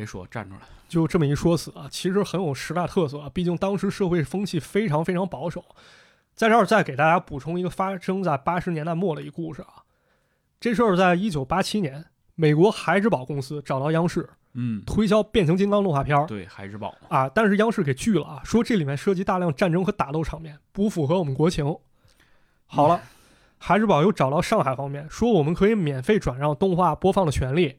[0.00, 0.62] 谁说站出来？
[0.88, 3.30] 就这么一说辞啊，其实很有十大特色啊。
[3.32, 5.64] 毕竟当时社会风气非常非常保守。
[6.34, 9.84] 在这儿再给大家补充一个发生在八十年代末的一个故事啊。
[10.58, 16.94] 这事儿在一九八七年，美国孩之宝公司找到央视嗯，推销变形金刚动画片儿对，孩之宝。
[17.08, 21.76] 啊，但是央视给拒了啊，说这里面涉及大量战争和打斗场面，不符合我们国情。
[22.64, 23.00] 好了，
[23.58, 27.76] 孩之宝又找到上海方面，说我们可以免费转让动画播放的权利。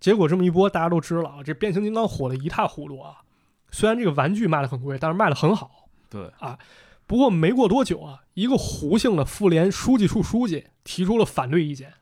[0.00, 3.22] 结果这么一播，大家都知道啊，这变形金刚火得一塌糊涂啊。
[3.70, 5.88] 虽然这个玩具卖的很贵，但是卖的很好。
[6.08, 6.58] 对啊，
[7.06, 11.92] 不过没过多久啊，一个胡姓的妇联书记处书记提出了反对意见。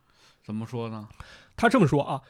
[0.45, 1.09] 怎么说呢？
[1.57, 2.21] 他这么说啊，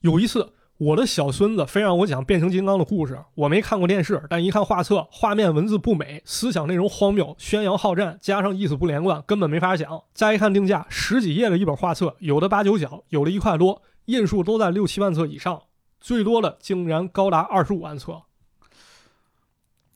[0.00, 10.04] 有一次我的小孙子非让我讲变形金刚的故事，我没看过电视，但一看画册，画面文字不美，思想内容荒谬，宣扬好战，加上意思不连贯，根本没法讲。
[10.12, 15.64] 再一看定价，十几页的一本画册，有的八九角，有的一块多，印数都在六七万册以上，
[16.00, 18.22] 最多的竟然高达二十五万册。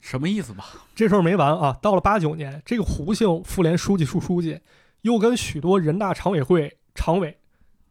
[0.01, 0.67] 什么意思吧？
[0.95, 1.79] 这事儿没完啊！
[1.81, 4.61] 到了八九年，这个胡姓妇联书记处书记
[5.01, 7.39] 又跟许多人大常委会常委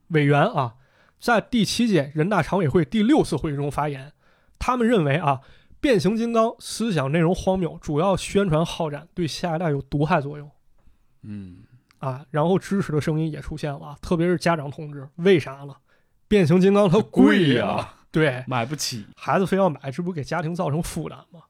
[0.10, 0.76] 委员啊，
[1.20, 4.14] 在第七届人大常委会第六次会议中发言，
[4.60, 5.42] 他们认为啊，
[5.80, 10.52] 变形金刚思想内容荒谬，主要宣传好战，对下一代有毒害作用
[11.24, 11.64] 嗯，
[11.98, 12.24] 啊。
[12.30, 15.74] 然后支持的声音也出现了啊，特别是家长同志，为啥呢？
[16.32, 19.06] 变形金刚它贵呀、 对，买不起。
[19.17, 21.41] 孩子非要买，这不给家庭造成负担吗？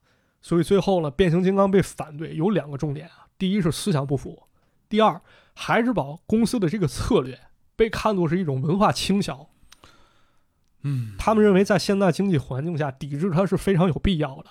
[0.42, 4.48] 所以最后呢，变形金刚被反对有两个重点啊，第一是思想不符，
[4.90, 5.22] 第二，
[5.54, 7.40] 孩之宝公司的这个策略
[7.76, 9.50] 被看作是一种文化倾销，
[10.82, 14.50] 嗯，他们认为在现在经济环境下抵制它是非常有必要的。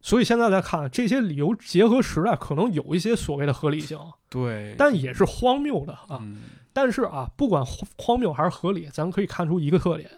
[0.00, 3.98] 所以现在来看，这些理由结合时代，可能有一些所谓的合理性，
[4.28, 6.20] 对，但也是荒谬的啊。
[6.22, 6.42] 嗯，
[6.76, 10.10] 但是啊，不管荒荒谬还是合理，咱可以看出一个特点：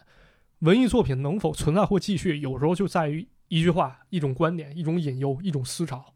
[0.59, 6.13] 文艺作品能否存在或继续，有时候就在于一句话、一种观点、一种引诱、一种思潮。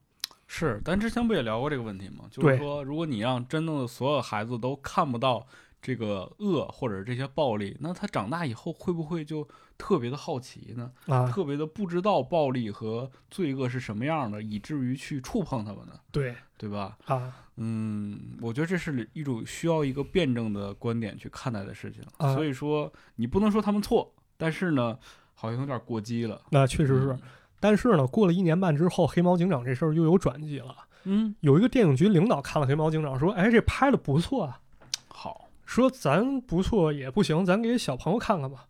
[0.48, 2.24] 是，咱之前不也聊过这个问题吗？
[2.28, 5.46] 就是说，如果你让真正的所有孩子都看不到
[5.80, 9.46] 这个恶或者这些暴力，那他长大以后会不会就
[9.78, 10.90] 特别的好奇呢？
[11.06, 15.92] 啊，特别的不知道暴力和罪恶是什么样的，以至于去触碰他们呢？
[16.10, 16.98] 对对吧？
[17.06, 22.02] 啊，嗯，我觉得这是一种需要一个辩证的观点去看待的事情。
[22.16, 24.98] 啊所以说，你不能说他们错，但是呢，
[25.34, 26.40] 好像有点过激了。
[26.50, 27.20] 那确实是嗯。
[27.60, 30.74] 但是呢，过了一年半之后，黑猫警长这事儿又有转机了。
[31.04, 34.60] 嗯，有一个电影局领导看了黑猫警长，说：“哎，这拍的不错啊，
[35.08, 38.66] 好，说咱不错也不行，咱给小朋友看看吧。”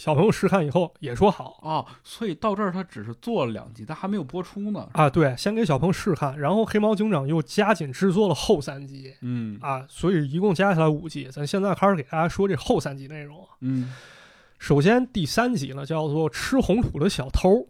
[0.00, 4.88] 小朋友试看以后也说好哦，所以到这儿他只是做了两集，他还没有播出呢。
[4.94, 11.28] 啊，对，先给小朋友试看，然后黑猫警长又加紧制作了后三集嗯啊，所以一共加起来五集。
[11.30, 13.46] 咱现在开始给大家说这后三集内容。
[13.60, 13.92] 嗯
[14.58, 17.68] 首先第三集呢叫做“吃红土的小偷”，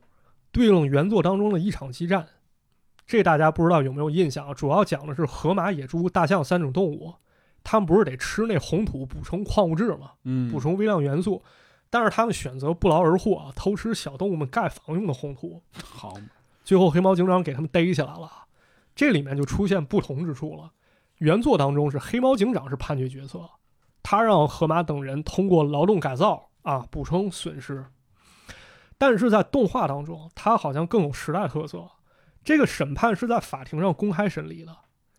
[0.52, 2.24] 对应原作当中的一场激战。
[3.08, 4.54] 这大家不知道有没有印象啊？
[4.54, 7.12] 主要讲的是河马、野猪、大象三种动物，
[7.64, 10.12] 它们不是得吃那红土补充矿物质吗？
[10.22, 11.42] 嗯，补充微量元素，
[11.90, 15.60] 但是他们选择不劳而获啊，偷吃小动物们盖房用的红土。
[15.84, 16.22] 好嘛，
[16.64, 18.30] 最后黑猫警长给他们逮起来了，
[18.94, 20.70] 这里面就出现不同之处了。
[21.18, 23.50] 原作当中是黑猫警长是判决角色，
[24.02, 27.84] 他让河马等人通过劳动改造啊补充损失，
[28.96, 31.90] 但是在动画当中，他好像更有时代特色。
[32.42, 34.74] 这个审判是在法庭上公开审理的，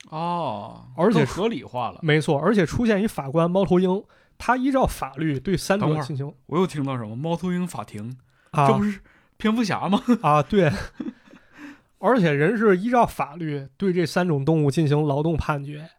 [0.10, 2.00] 哦，而且合理化了。
[2.02, 4.04] 没错，而且出现一法官猫头鹰，
[4.44, 8.18] 他依照法律对三等会儿者进行我又听到什么猫头鹰法庭，
[8.50, 9.00] 啊这不是
[9.38, 10.02] 蝙蝠侠吗？
[10.24, 10.72] 啊，对，
[12.00, 15.92] 而且人是依照法律对这三种动物进行劳动判决，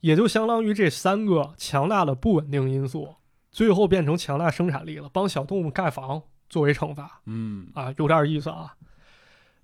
[0.00, 3.16] 也就相当于这三个强大的不稳定因素，
[3.50, 8.76] 最后变成强大生产力了，帮小动物盖房作为惩罚嗯啊，有点意思啊。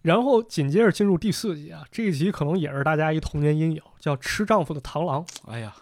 [0.02, 5.24] 然后紧接着进入第四集啊，这一集可能也是大家一童年阴影，叫《吃丈夫的螳螂》。
[5.46, 5.74] 哎呀，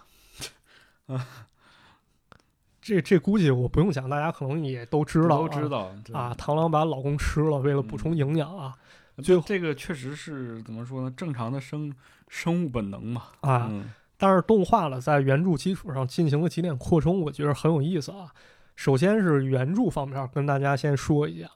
[2.85, 6.37] 这这估计我不用讲，大家可能也都知道、都知道啊。
[6.38, 8.75] 螳螂把老公吃了，为了补充营养啊
[9.23, 11.11] 这这个确实是怎么说呢？
[11.16, 11.90] 正常的生
[12.29, 13.23] 生物本能嘛。
[13.40, 13.68] 啊！
[13.70, 18.29] 嗯但是动画呢，在原著基础上进行了几点扩充，我觉得很有意思啊。
[18.77, 21.49] 首先是原著方面，跟大家先说一下。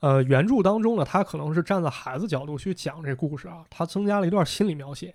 [0.00, 5.14] 呃，原著当中呢，它可能是站在孩子角度去讲这故事啊，它增加了一段心理描写。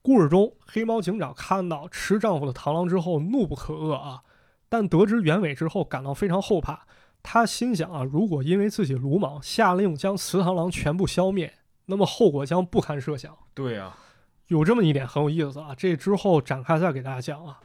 [0.00, 4.22] 故事中，黑猫警长看到吃丈夫的螳螂之后，怒不可遏啊，
[4.68, 6.86] 但得知原委之后，感到非常后怕。
[7.22, 11.54] 他心想啊，如果因为自己鲁莽下令将雌螳螂全部消灭，
[11.86, 13.36] 那么后果将不堪设想。
[13.52, 13.98] 对啊、
[14.46, 17.58] 有这么一点很有意思啊，这之后展开再给大家讲啊。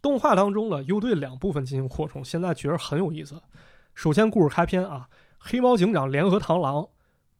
[0.00, 3.42] 动画当中呢，又对两部分进行扩充，现在觉得很有意思。
[3.94, 6.88] 首先，故事开篇啊，黑猫警长联合螳螂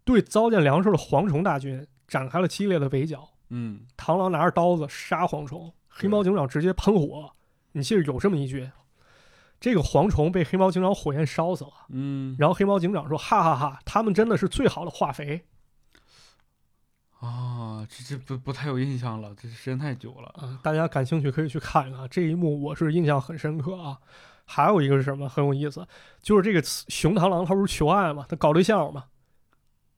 [0.05, 3.29] 对糟践粮食的蝗虫大军展开了激烈的围剿。
[3.51, 7.31] 嗯，螳螂拿着刀子杀蝗虫，黑猫警长直接喷火。
[7.73, 8.71] 你记得有这么一句，
[9.59, 11.71] 这个蝗虫被黑猫警长火焰烧死了。
[11.89, 15.47] 嗯然后黑猫警长说：“哈哈哈他们真的是最好的化肥
[17.21, 20.29] 啊，这这不不太有印象了，这时间太久了。
[20.37, 20.61] 啊！
[20.63, 23.99] 大家感兴趣可以去看一看这一幕，我是印象很深刻啊。
[24.45, 25.89] 还有一个是什么很有意思，
[26.21, 29.07] 就是这个雌雄螳螂它不是求爱嘛，它搞对象嘛，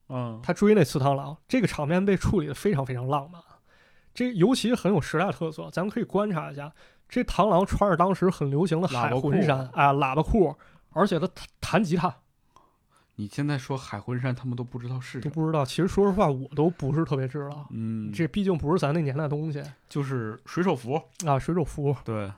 [0.07, 3.39] 嗯，他追那雌螳螂，这个场面被处理的非常非常浪漫，
[4.11, 5.69] 这尤其很有时代特色。
[5.71, 6.73] 咱们可以观察一下，
[7.09, 10.55] 这螳螂穿着当时很流行的海魂衫啊，喇叭裤，
[10.91, 12.15] 而且他弹弹吉他，
[13.15, 15.19] 你现在说海魂衫，他们都不知道是。
[15.19, 15.65] 都不知道。
[15.65, 21.01] 其实说实话，我都不是特别知道，嗯，这毕竟不是咱那年代东西就是水手服。
[21.25, 21.39] 啊。
[21.39, 22.31] 水手服对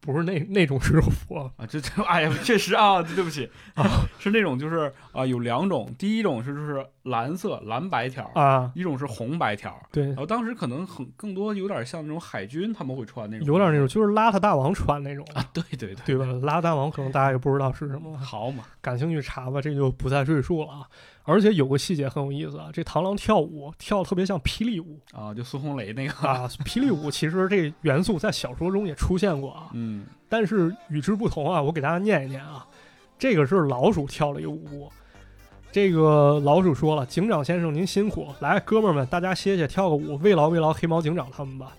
[0.00, 3.84] 不是那那种水手服啊啊，这这，哎呀，确实啊，对不起啊，
[4.20, 9.74] 是那种就是啊，有两种，第一种是就是蓝色蓝白条，啊，一种是红白条。
[9.92, 16.24] 对然，后当时可能很更多有点像那种海军他们会穿那种，有点那种，就是邋遢大王穿那种，啊，对对对，对吧？
[16.24, 20.88] 邋遢大王可能大家也不知道是什么，好嘛，感兴趣查吧，这就不再赘述了啊。
[21.26, 26.48] 而且有个细节很有意思啊，这螳螂跳舞跳得特别像霹雳舞啊，就苏红雷那个，啊。
[26.64, 32.66] 霹雳舞其实这元素在小说中也出现过啊， 嗯，但是与之不同啊，我给大家念一念啊，
[33.18, 34.90] 这个是老鼠跳了一个舞步。
[35.74, 41.72] 这个老鼠说了：“警长先生，您辛苦，来，哥们儿们，大家歇歇，跳个舞，慰劳慰劳黑猫警长他们吧。”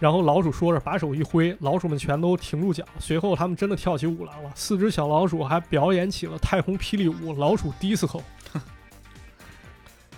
[0.00, 2.82] 然后老鼠说着，把手一挥，老鼠们全都停住脚。
[2.98, 4.50] 随后，他们真的跳起舞来了。
[4.54, 8.22] 四只小老鼠还表演起了太空霹雳舞——老鼠 disco，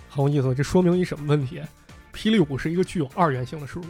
[0.07, 0.55] 很有意思。
[0.55, 1.61] 这说明一什么问题？
[2.13, 3.83] 霹雳舞是一个具有二元性的事物。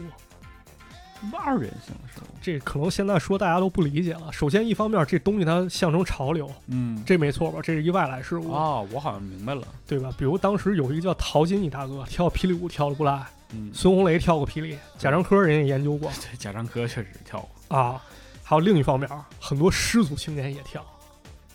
[1.32, 4.32] 二元性的事物，这可能现在说大家都不理解了。
[4.32, 7.60] 首先，一方面这东西它象征潮流，嗯，这没错吧？
[7.62, 10.12] 这是一外来事物，啊，我好像明白了，对吧？
[10.18, 18.02] 比如当时有一个叫陶金一大哥跳霹雳舞跳的不赖，嗯，孙红雷跳过霹雳，贾樟柯人也研究过对，贾樟柯确实跳过，啊。
[18.44, 19.08] 还有另一方面，
[19.40, 20.84] 很多失足青年也跳。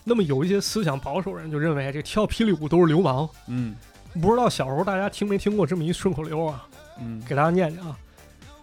[0.04, 3.30] 那么有一些思想保守人就认为这跳霹雳舞都是流氓。
[3.48, 3.76] 嗯
[4.20, 6.66] 不知道小时候大家听没听过这么一顺口溜啊？
[7.00, 7.96] 嗯，给大家念念啊。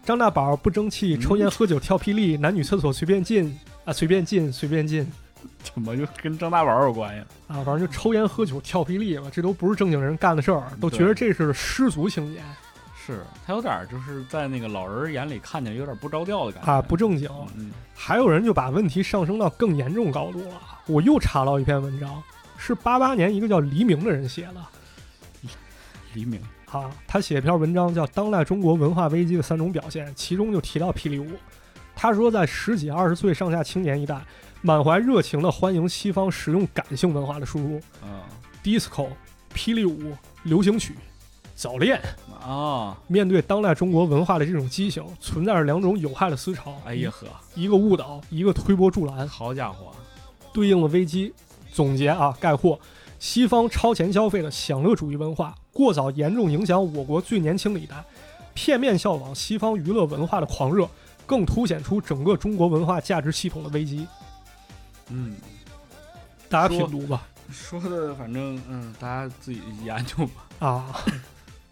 [0.04, 5.10] 张大宝不争气，嗯抽烟喝酒跳霹雳，男女厕所随便进啊，随便进随便进
[5.62, 7.20] 怎么就跟张大宝有关系？
[7.48, 12.44] 啊，反正就抽烟喝酒跳霹雳嘛，这都不是正经人干的事儿，都觉得这是失足青年
[13.06, 17.28] 是他有点就是在那个老人眼里看见有点不着调的感觉啊，不正经。
[17.56, 20.60] 嗯还有人就把问题上升到更严重高度了。
[20.86, 22.22] 我又查到一篇文章，
[22.58, 24.54] 是八八年一个叫黎明的人写的
[26.12, 26.40] 黎明，
[26.74, 31.28] 啊，他写一篇文章叫《当代中国文化危机的三种表现》，其中就提到霹雳舞。
[31.94, 34.20] 他说，在十几二十岁上下青年一代，
[34.60, 38.20] 满怀热情地欢迎西方实用感性文化的输入嗯
[38.64, 39.06] ，disco、
[39.54, 40.96] 霹雳舞、流行曲、
[41.54, 42.00] 早恋。
[42.44, 46.74] 啊，面对当代中国文化的这种畸形，存在着两种有害的思潮。
[46.84, 49.28] 哎呀呵，一个误导，一个推波助澜。
[49.28, 49.92] 好家伙，
[50.52, 51.32] 对应了危机。
[51.72, 52.78] 总结啊，概括：
[53.20, 58.02] 西方超前消费的享乐主义文化过早严重影响我国最年轻的一代，
[58.54, 60.88] 片面效仿西方娱乐文化的狂热，
[61.26, 64.06] 更凸显出整个中国文化价值系统的危机。
[65.10, 65.36] 嗯，
[66.48, 67.26] 大家品读吧。
[67.50, 70.66] 说的反正嗯，大家自己研究吧。
[70.66, 70.96] 啊，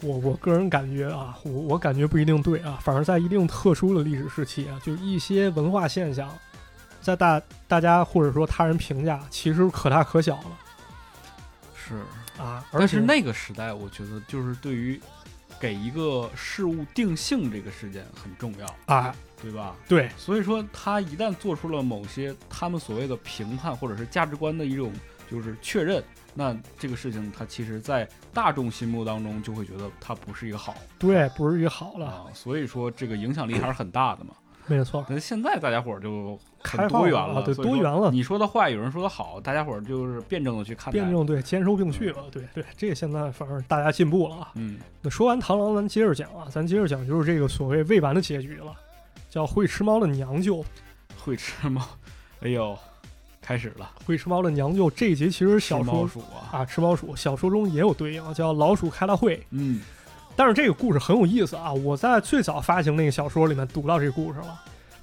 [0.03, 6.29] 我我个人感觉啊，我我感觉不一定对啊，反而在一定特殊的历史时期啊，就一些文化现象，
[7.01, 10.51] 在大大家或者说他人评价，其实可大可小了
[11.75, 12.03] 是，
[12.43, 12.67] 啊。
[12.73, 15.01] 但是那个时代，我觉得就是对于
[15.61, 19.77] 给一个事物定性这个事件很重要，啊，对吧？
[19.87, 24.93] 对所以说，他一旦做出了某些他们所谓的评判或者是价值观的一种
[25.31, 26.03] 就是确认，
[26.35, 34.35] 那这个事情它其实在大众心目当中就会觉得它不是一个好对，不是一个好了，啊，所以说这个影响力还是很大的嘛。
[34.67, 40.99] 没错，但是现在大家伙儿就开很多元了啊对多元了你说的坏，有人说的好，大家伙儿就是辩证的去看待。
[40.99, 44.53] 辩证对，兼收并蓄了，对对，这个现在反正大家进步了啊。
[44.55, 48.73] 嗯，那说完螳螂，咱接着讲啊，咱接着讲就是这个所谓未完的结局了，
[49.29, 50.65] 叫会吃猫的娘舅。
[51.25, 51.81] 会吃猫，
[52.41, 52.77] 哎呦，
[53.41, 53.91] 开始了。
[54.05, 59.41] 会吃猫的娘舅这一集其实小吃猫说鼠啊，啊，吃猫鼠小说中也有对应，叫老鼠开了会。
[59.51, 59.81] 嗯，
[60.35, 64.61] 但是这个故事很有意思啊，我在最早发行那个小说里面读到这个故事了，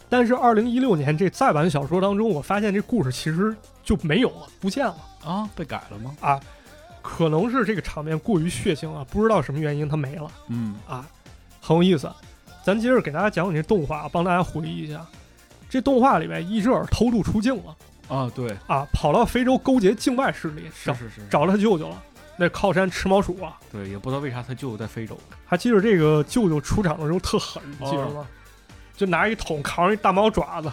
[0.09, 6.15] 但是二零一六年这再版小说当中，我发现这故事其实就没有了，不见了啊，被改了吗？
[6.19, 6.39] 啊，
[7.01, 11.07] 可能是这个场面过于血腥啊，不知道什么原因它没了嗯，啊，
[11.61, 12.11] 很有意思。
[12.63, 15.05] 咱接着给大家讲讲这动画，帮大家回忆一下。
[15.69, 17.75] 这动画里面，伊泽尔偷渡出境了
[18.07, 22.03] 啊，对，啊，跑到非洲勾结境外势力，找是是是，找了他舅舅了。
[22.35, 25.15] 那靠山吃毛鼠啊，对，也不知道为啥他舅舅在非洲。
[25.45, 28.27] 还记得这个舅舅出场的时候特狠，你记得哦吗？
[28.99, 30.69] 就拿一桶扛着一大猫爪子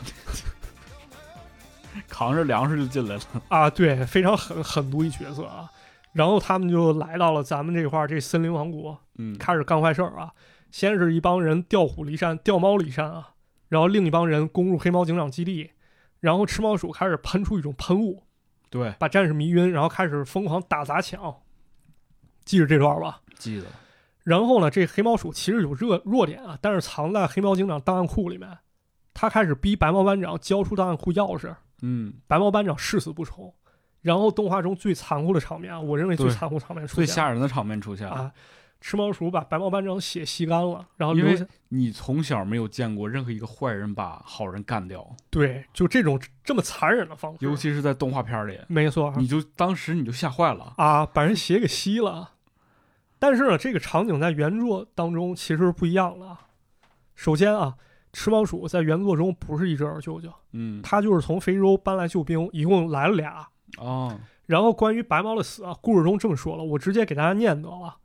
[2.10, 3.22] 扛着粮食就进来了。
[3.46, 5.70] 啊，对，非常狠狠毒一角色啊。
[6.12, 10.32] 然后他们就来到了咱们这块儿这森林王国，嗯，开始干坏事儿啊。
[10.72, 13.34] 先是一帮人调虎离山、调猫离山啊，
[13.68, 15.70] 然后另一帮人攻入黑猫警长基地，
[16.18, 18.24] 然后吃猫鼠开始喷出一种喷雾，
[18.70, 21.36] 对，把战士迷晕，然后开始疯狂打砸抢。
[22.44, 23.20] 记着这段吧。
[23.38, 23.66] 记得。
[24.26, 28.58] 然后呢，这黑猫鼠其实有弱弱点啊，但是藏在黑猫警长档案库里面。
[29.14, 33.54] 他开始逼白猫班长交出档案库钥匙，嗯，白猫班长誓死不从。
[34.02, 38.14] 然后动画中最残酷的场面啊，我认为最残酷场面出现最吓人的场面出现了。
[38.14, 38.32] 啊，
[38.80, 50.74] 吃猫鼠把白猫班长血吸干了，然后因为你从小没有见过任何一个坏人把好人干掉，对，就这种这么残忍的方式，尤其是在动画片里，没错你就当时你就吓坏了。
[50.76, 52.32] 啊，把人血给吸了
[53.18, 56.40] 但是呢，这个场景在原作当中其实是不一样的啊。
[57.14, 57.74] 首先啊，
[58.12, 63.48] 吃猫鼠在原作中不是一只二舅舅，嗯，他就是从非洲搬来救兵，一共来了俩。
[63.78, 67.96] 哦，然后关于白猫的死啊，故事中这么说了，我直接给大家念得了。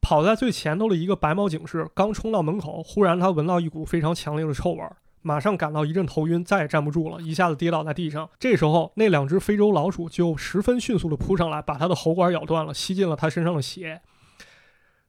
[0.00, 8.28] 跑在最前头的一个白猫警士刚冲到门口，忽然他闻到一股非常强烈的臭味儿，马上感到一阵头晕，再也站不住了，一下子跌倒在地上。
[8.38, 14.02] 这时候，那两只非洲老鼠就十分迅速地扑上来，把他的喉管咬断了，吸进了他身上的血。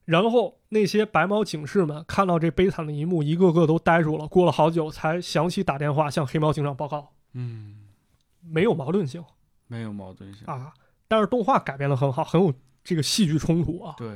[0.06, 4.28] 然后那些白猫警士们看到这悲惨的一幕，一个个都呆住了。
[4.28, 7.12] 过了好久，才想起打电话向黑猫警长报告。
[7.34, 7.82] 嗯，
[8.42, 9.24] 没有矛盾性
[9.68, 10.72] 没有矛盾性，啊，
[11.08, 12.54] 但是动画改编的很好，很有
[12.84, 13.96] 这个戏剧冲突啊。
[13.98, 14.16] 对，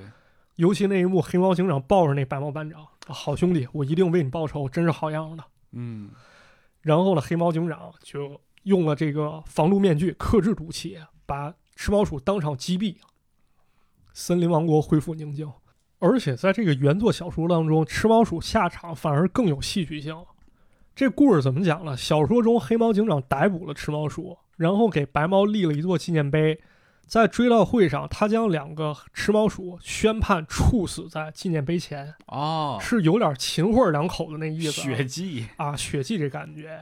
[0.57, 5.43] 尤其那一幕，黑猫警长抱着那白猫班长，啊好兄弟，我一定为你报仇，真是好样的。
[5.71, 6.11] 嗯，
[6.81, 12.97] 然后呢，黑猫警长就用了这个防毒面具克制毒气，把吃猫鼠当场击毙，
[14.13, 15.51] 森林王国恢复宁静。
[15.99, 20.15] 而且在这个原作小说当中，吃猫鼠下场反而更有戏剧性。
[20.95, 21.95] 这故事怎么讲呢？
[21.95, 26.59] 小说中，黑猫警长逮捕了吃猫鼠，然后给白猫立了一座纪念碑。
[27.05, 34.83] 在追悼会上，他将两个吃猫鼠宣判处死在纪念碑前，哦，是有点秦桧两口子那意思啊。
[34.83, 36.79] 血祭，啊，血祭这感觉。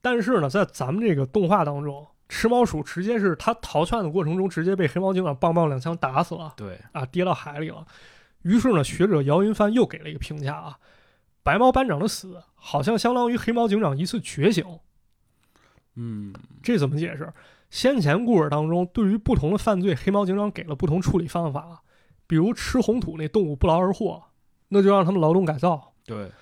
[0.00, 2.04] 但是呢，在咱们这个动画当中，
[2.34, 7.86] 吃猫鼠直接是他逃窜的过程中，直接被黑猫警长棒棒两枪打死了对，啊，跌到海里了。
[8.42, 10.78] 于是呢，学者姚云帆又给了一个评价啊，
[11.44, 14.66] 白猫班长的死好像相当于黑猫警长一次觉醒。
[15.94, 17.32] 嗯，这怎么解释？
[17.70, 21.82] 先前故事当中，对于不同的犯罪，黑猫警长给了不同处理方法，
[22.26, 24.20] 比如吃红土那动物不劳而获，
[24.70, 25.92] 那就让他们劳动改造。
[26.04, 26.32] 对，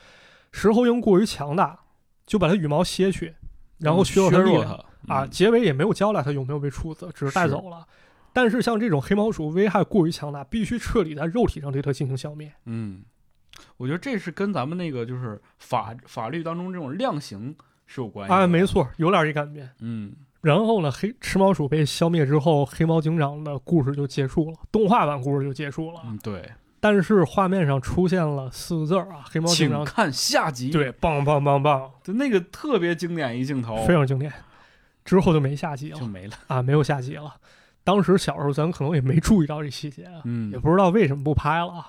[0.52, 1.80] 石猴鹰过于强大，
[2.24, 3.34] 就把它羽毛削去，
[3.78, 5.24] 然后削弱它啊。
[5.24, 7.86] 嗯结尾也没有交代它有没有被处死，只是带走了。
[8.32, 12.50] 但是像这种黑毛鼠危害过于强大，必须彻底在肉体上对它进行消灭。
[12.64, 13.02] 嗯，
[13.76, 17.54] 我觉得这是跟咱们那个就是法法律当中这种量刑
[17.86, 18.34] 是有关系的。
[18.34, 19.68] 啊，没错，有点这感觉。
[19.80, 26.00] 嗯，然后呢，黑吃猫鼠被消灭之后，黑猫警长的故事就结束了，动画版故事就结束了。
[26.06, 26.50] 嗯，对，
[26.80, 30.70] 但是画面上出现了四个字儿啊，黑猫警长请看下集。
[30.70, 34.32] 对，棒棒棒棒，就那个特别经典一镜头，非常经典。
[35.04, 36.34] 之后就没下集了就没了。
[36.46, 37.34] 啊，没有下集了。
[37.84, 41.88] 当时小时候咱可能也没注意到这细节啊，嗯也，不知道为什么不拍了啊。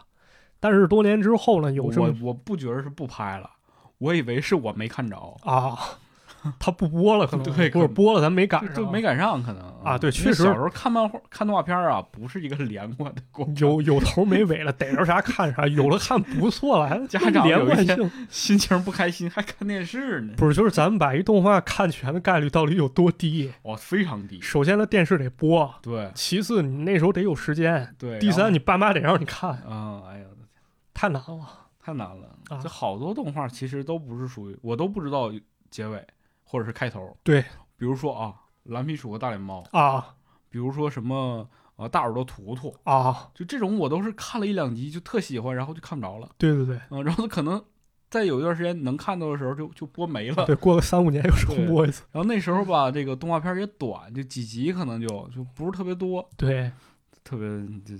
[0.59, 3.49] 但是多年之后呢，有这么我我不觉得是不拍了，
[3.97, 5.77] 我以为是我没看着，啊，
[6.59, 18.11] 他不播了，可能对或者播了咱没赶上，就就没赶上可能啊对确实小时候看漫画、看动画片啊，不是一个连贯的过程，有有头没尾了，逮着啥看啥，有了看不错了，还 家长连贯性。
[18.29, 23.51] 心情不开心还看电视呢，不是，就是咱们把一动画看全的概率到底有多低？
[23.63, 24.39] 哦，非常低。
[24.41, 30.25] 首先，它电视得播；对其次，你那时候得有时间；对，第三，你爸妈得让你看，啊，哎呀，
[30.93, 31.59] 太难了。
[31.85, 32.27] 太难了。
[32.49, 35.29] 啊这好多动画其实都不是属于，我都不知道
[35.69, 36.01] 结尾
[36.53, 37.17] 或者是开头。
[37.23, 37.41] 对，
[37.75, 38.35] 比如说啊，
[38.65, 40.15] 蓝皮鼠和大脸猫，啊
[40.49, 46.29] 比如说什么呃大耳朵图图，啊，就这种我都是看了一两集就特喜欢，然后就看不着了。
[46.37, 47.59] 对对对嗯，然后可能
[48.11, 50.45] 在有一段时间能看到的时候就就播没了。
[50.45, 52.03] 对，过个三五年又重播一次。
[52.11, 56.71] 然后那时候吧，这个动画片也短，就几集可能就就不是特别多，对，
[57.23, 57.47] 特别
[57.83, 57.97] 就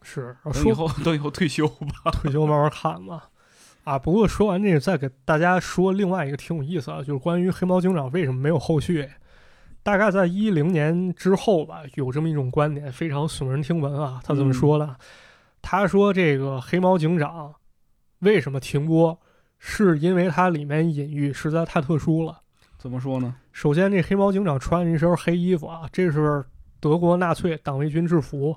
[0.00, 0.22] 是。
[0.42, 2.10] 然后等以说后等以后退休吧。
[2.10, 3.28] 退休慢慢看吧。
[3.84, 9.08] 啊，不过说完这个，再给大家说另外一个挺有意思啊，就是关于黑猫警长为什么没有后续。
[9.82, 14.20] 大概在一零年之后吧，有这么一种观点，非常耸人听闻啊。
[14.24, 14.96] 他怎么说呢？
[15.60, 17.54] 他说这个黑猫警长
[18.20, 19.18] 为什么停播，
[19.58, 22.40] 是因为它里面隐喻实在太特殊了。
[22.78, 23.34] 怎么说呢？
[23.52, 26.42] 首先，这黑猫警长穿一身黑衣服啊，这是
[26.80, 28.56] 德国纳粹党卫军制服。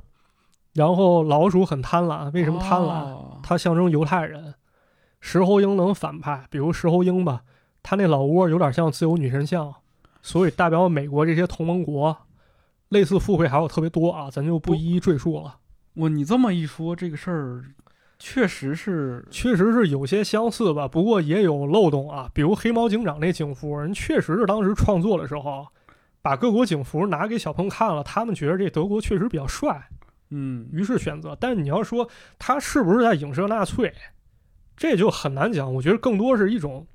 [0.73, 2.88] 然后老鼠很贪婪，为什么贪婪？
[2.88, 4.53] 哦它象征犹太人。
[5.30, 7.41] 石猴鹰能反派，比如石猴鹰吧，
[7.84, 9.75] 他那老窝有点像自由女神像，
[10.21, 12.17] 所以代表美国这些同盟国。
[12.88, 15.57] 类似附会还有特别多啊，咱就不一一赘述了。
[15.95, 17.65] 我你这么一说，这个事儿
[18.17, 22.32] 确实是确实是有些相似吧，不过也有漏洞啊。
[22.34, 25.67] 比如黑猫警长那警服，人确实是当时创作的时候，
[26.21, 29.89] 把各国警服拿给小朋友看了，他们觉得这德国确实比较帅，
[30.30, 31.36] 嗯于是选择。
[31.38, 32.07] 但是你要说
[32.39, 33.93] 他是不是在影射纳粹，
[34.78, 35.73] 这就很难讲。
[35.73, 36.88] 我觉得更多是一种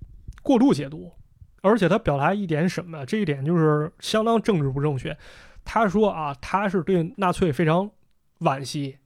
[0.42, 1.12] 过度解读，
[1.60, 5.14] 而且他表达一点什么，这一点就是相当政治不正确。
[5.64, 7.90] 他说啊，他是对纳粹非常
[8.40, 8.96] 惋惜，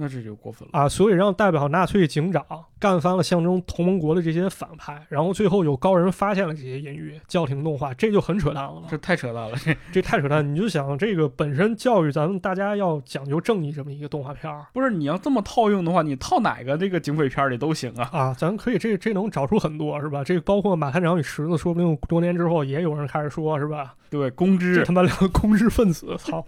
[0.00, 0.78] 那这就过分了。
[0.78, 2.44] 啊，所以让代表纳粹警长
[2.78, 8.86] 干翻了象征同盟国的这些反派，然后最后有高人发现了这些隐喻，叫停动画，这就很扯淡了嘛。
[8.88, 10.48] 这太扯淡了，这这太扯淡！
[10.48, 18.08] 你就想这个本身教育咱们大家要讲究正义这么一个动画片儿不是你要这么套用的话，你套哪个这个警匪片儿里都行啊。
[18.12, 20.22] 啊，咱可以这这能找出很多是吧？
[20.22, 23.94] 这包括马探长与池子，说不定多年之后也有人开始说是吧？
[24.10, 26.46] 对，公这知他妈两个公知分子， 操！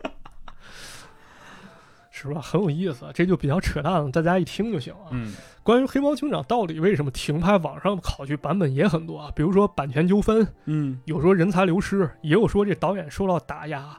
[2.29, 2.41] 是吧？
[2.41, 5.11] 很有意思，这就比较扯淡了，大家一听就行了。
[5.12, 13.97] 嗯关于黑猫警长到底为什么停拍，网上考据版本也很多啊，比如说版权纠纷，嗯有说人才流失，也有说这导演受到打压。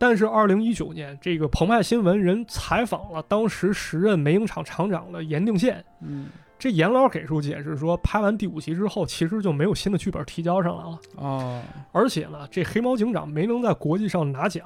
[0.00, 14.62] 但是，二零一九年，这个澎湃新闻人采访了当时时任梅影厂厂长的严定宪，嗯这严老给出解释说，拍完第五集之后，其实就没有新的剧本提交上来了，哦，而且呢，这黑猫警长没能在国际上拿奖，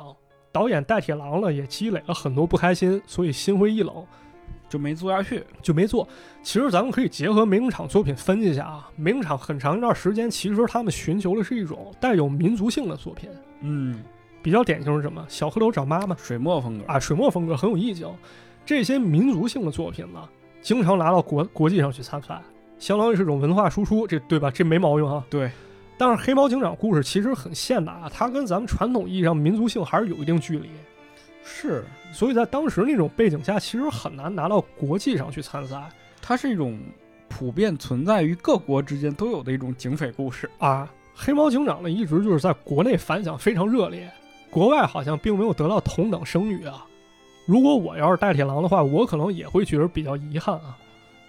[0.52, 4.04] 导演戴铁郎呢也积累了很多不开心，所以心灰意冷，
[4.68, 5.42] 就没做下去。
[5.62, 6.06] 就没做。
[6.42, 13.30] 其实咱们可以结合美影厂作品分析一下啊，美影厂很长一段时间，其实他们寻求的是一种带有民族性的作品，
[13.60, 14.02] 嗯，
[14.42, 15.24] 比较典型是什么？
[15.28, 16.84] 小河流找妈妈水墨风格。
[16.86, 18.06] 啊，水墨风格很有意境。
[18.64, 20.28] 这些民族性的作品呢，
[20.60, 22.40] 经常拿到国国际上去参赛，
[22.78, 24.50] 相当于是种文化输出，这对吧？
[24.50, 25.24] 这没毛病啊。
[25.28, 25.50] 对，
[26.04, 30.68] 但是黑猫警长故事其实很现代啊，它跟咱们传统意义上民族性还是有一定距离，
[31.44, 35.88] 是所以在当时那种背景下，其实很难拿到国际上去参赛
[36.20, 36.76] 它是一种
[37.28, 40.50] 普遍存在于各国之间都有的一种警匪故事。
[40.58, 40.90] 啊。
[41.14, 44.10] 黑猫警长呢，一直就是在国内反响非常热烈，
[44.50, 46.84] 国外好像并没有得到同等声誉啊。
[47.46, 50.76] 如果我要是戴铁狼的话，我可能也会觉得比较遗憾啊。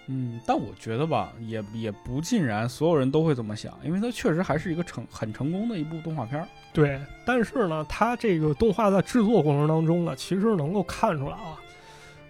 [0.06, 6.46] 嗯，但我觉得吧，也也不尽然所有人都会这么想，因为它确实还是一个成很成功的一部动画片儿。
[6.72, 11.56] 对，但是呢，它这个动画在制作过程当中呢，其实能够看出来啊，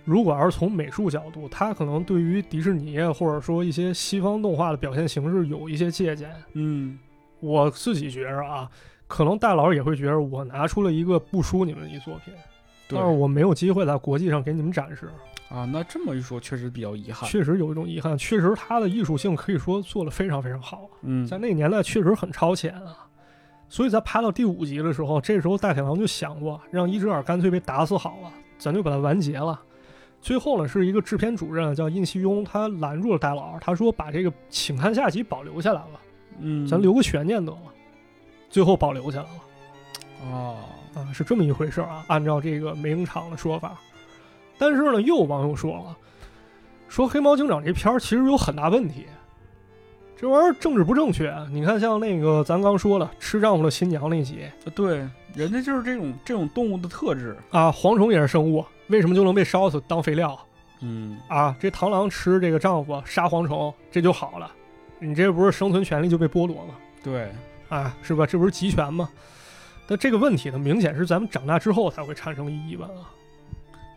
[0.05, 6.31] 如果要是从美术角度，它可能对于迪士尼或者说一些西方动画的表现形式有一些借鉴。
[6.53, 6.97] 嗯，
[7.41, 8.71] 我自己觉着啊，
[9.09, 12.33] 可能戴老师也会觉着我拿出了一个不输你们的一作品，
[12.89, 15.11] 但是我没有机会在国际上给你们展示，
[15.55, 17.31] 啊，那这么一说，确实比较遗憾。
[17.31, 18.19] 确实有一种遗憾。
[18.19, 23.07] 确实，他的艺术性可以说做得非常非常好，嗯，在那个年代确实很超前啊。
[23.69, 29.61] 所以在拍到第五集的时候，这时候大铁郎就想过，让伊泽尔干脆被打死好了，咱就把它完结了。
[30.21, 36.01] 最后呢，是一个制片主任叫印西庸，他拦住了戴老，他说把这个请看下集保留下来了，
[36.41, 37.59] 嗯，咱留个悬念得了。
[38.51, 39.41] 最后保留下来了。
[40.31, 40.57] 哦，
[40.95, 42.05] 啊，是这么一回事啊。
[42.09, 43.81] 按照这个梅影厂的说法，
[44.59, 45.97] 但是呢，又有网友说了，
[46.89, 49.07] 说《黑猫警长》这片儿其实有很大问题，
[50.17, 51.29] 这玩意儿政治不正确。
[51.29, 57.37] 啊你看，像那个咱刚说了，吃丈夫的新娘那集对，人家就是这种这种动物的特质。
[57.51, 60.39] 啊，蝗虫也是生物，为什么就能被烧死当肥料
[60.81, 61.57] 嗯，啊？
[61.59, 64.51] 这螳螂吃这个丈夫杀蝗虫，这就好了，
[64.99, 66.75] 你这不是生存权利就被剥夺吗？
[67.03, 67.33] 对，
[67.69, 68.25] 啊，是吧？
[68.27, 69.09] 这不是集权吗？
[69.87, 73.11] 但这个问题呢，明显是咱们长大之后才会产生疑问啊。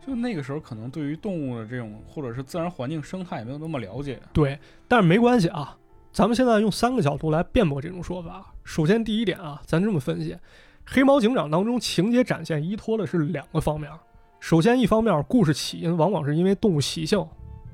[0.08, 4.18] 就那个时候可能对于动物的这种或者是自然环境生态也没有那么了解。
[4.32, 5.78] 对，但是没关系啊，
[6.14, 8.53] 咱们现在用三个角度来辩驳这种说法。
[8.64, 10.34] 首先，第一点啊，咱这么分析，
[10.86, 13.91] 《黑猫警长》当中情节展现依托的是两个方面。
[14.39, 17.28] 首先，一方面故事起因往往是因为动物习性，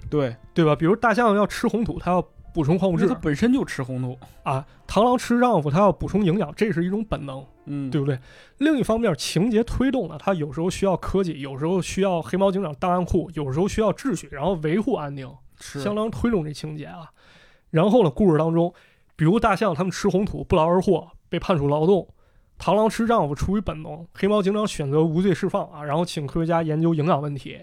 [0.10, 0.76] 对，对吧？
[0.76, 4.18] 比如大象要吃红土，它要补充矿物质它本身就吃红土。
[4.44, 8.20] 啊；螳螂吃丈夫，它要补充营养，这是一种本能，嗯，对不对？
[8.60, 15.30] 另一方面，情节推动了，它有时候需要科技，有时候需要黑猫警长档案库，有时候需要秩序，然后维护安宁。
[15.60, 17.10] 是相当推动这情节啊。
[17.70, 18.74] 然后呢，故事当中，
[19.16, 22.06] 比如大象他们吃红土不劳而获，被判处劳动；
[22.60, 27.60] 螳螂吃丈夫出于本能，黑猫警长选择无罪释放啊，然后请科学家研究营养问题。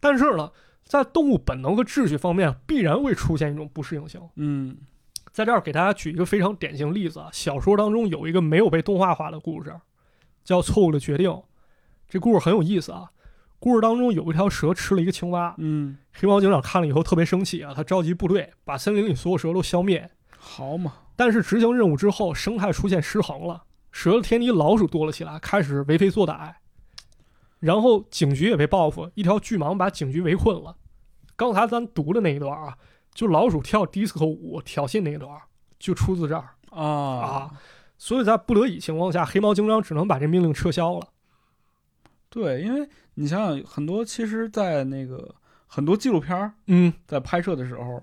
[0.00, 0.50] 但是呢，
[0.92, 4.20] 在动物本能和秩序方面，必然会出现一种不适应性。
[4.36, 4.76] 嗯
[5.32, 9.74] 在这儿给大家举一个非常典型例子啊，小说当中有一个没有被动画化的故事，
[10.44, 11.30] 叫《错误的决定》。
[12.10, 13.10] 这故事很有意思啊。
[13.58, 20.10] 故事当中有一条蛇吃了一个青蛙，嗯，黑猫警长看了以后特别生气啊，他召集部队把森林里所有蛇都消灭。
[20.36, 23.62] 好嘛，但是执行任务之后，生态出现失衡了，
[23.92, 26.52] 蛇的天敌老鼠多了起来，开始为非作歹。
[27.60, 30.76] 然后警局也被报复，一条巨蟒把警局围困了。
[31.42, 32.78] 刚才咱读的那一段啊，
[33.12, 35.36] 就老鼠跳 disco 舞挑衅那一段，
[35.78, 36.50] 就出自这儿。
[36.70, 37.60] 啊啊
[37.98, 41.08] 所以在不得已情况下，黑猫警长只能把这命令撤销了。
[42.28, 45.34] 对，因为你想想，很多其实，在那个
[45.66, 48.02] 很多纪录片儿嗯，在拍摄的时候，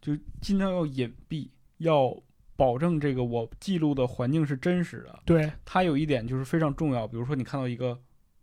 [0.00, 1.48] 就尽量要隐蔽，
[1.78, 2.16] 要
[2.56, 5.18] 保证这个我记录的环境是真实的。
[5.24, 7.98] 对，它有一点就是非常重要，比如说你看到一个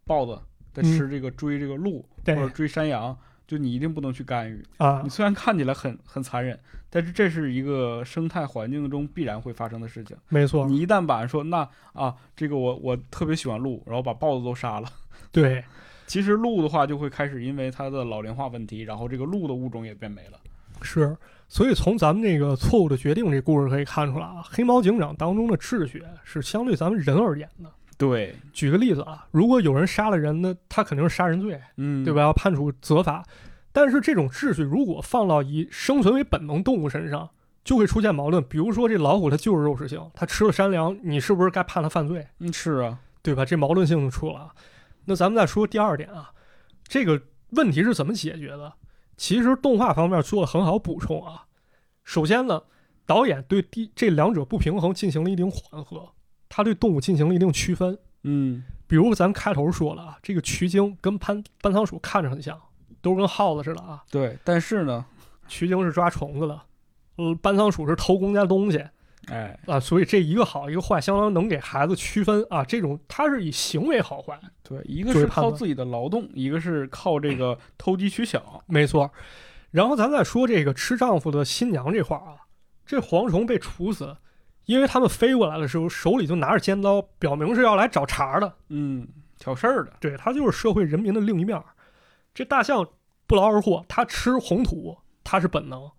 [0.05, 0.39] 豹子
[0.73, 3.17] 在吃这个追这个鹿、对或者追山羊，
[3.47, 4.63] 就你一定不能去干预。
[4.77, 10.15] 啊你，虽然看起来很很残忍，但是这是一个生态环境中必然会发生的事情。
[10.29, 14.87] 没错，你一旦把说那啊，这个我我特别喜欢鹿，然后把豹子都杀了，
[15.31, 15.63] 对，
[16.07, 20.39] 其实鹿的话就会开始因为它的老龄化问题，然后这个鹿的物种也变没了。
[20.81, 21.15] 是。
[21.47, 27.71] 所以从咱们这个错误的决定这故事可以看出来啊，黑猫警长当中的秩序是相对咱们人而言的。
[27.97, 32.21] 对，举个例子啊，如果有人杀了人那，他肯定是杀人罪，嗯，对吧？？
[32.21, 33.23] 要判处责罚。
[33.71, 37.29] 但是这种秩序如果放到以生存为本能动物身上，
[37.63, 38.43] 就会出现矛盾。
[38.43, 42.27] 比如说这老虎它就是肉食性，它吃了山羊，你是不是该判它犯罪？
[42.39, 43.45] 嗯，是啊，对吧？
[43.45, 44.53] 这矛盾性就出了。
[45.05, 46.31] 那咱们再说第二点啊，
[46.87, 47.21] 这个
[47.51, 48.73] 问题是怎么解决的？
[49.17, 51.45] 其实动画方面做了很好补充啊。
[52.03, 52.61] 首先呢，
[53.05, 56.09] 导演对第这两者不平衡进行了一定缓和，
[56.55, 57.97] 他对动物进行了一定区分。
[58.23, 62.57] 嗯，比如咱开头说了啊，这个渠鲸跟攀搬仓鼠看着很像，
[63.01, 64.01] 都跟耗子似的啊。
[64.09, 64.37] 对。
[64.45, 65.05] 但是呢，
[65.49, 66.61] 渠鲸是抓虫子的，
[67.17, 68.81] 嗯，搬仓鼠是偷公家东西
[69.27, 72.63] 哎，啊，所以这一个好一个坏，相当能给孩子区分啊。
[72.63, 78.63] 这种它是以行为好坏，对，一个是靠自己的劳动，一个是靠这个投机取巧。
[78.65, 79.11] 没错。
[79.71, 82.37] 然后咱再说这个吃丈夫的新娘这块儿啊，
[82.85, 84.15] 这蝗虫被处死，
[84.65, 88.53] 因为他们飞过来的时候手里就拿着尖刀，表明是要来找茬的。
[88.69, 89.07] 嗯，
[89.37, 89.93] 挑事儿的。
[89.99, 91.63] 对，他就是社会人民的另一面儿。
[92.33, 92.87] 这大象
[93.27, 95.89] 不劳而获，它吃红土，它是本能，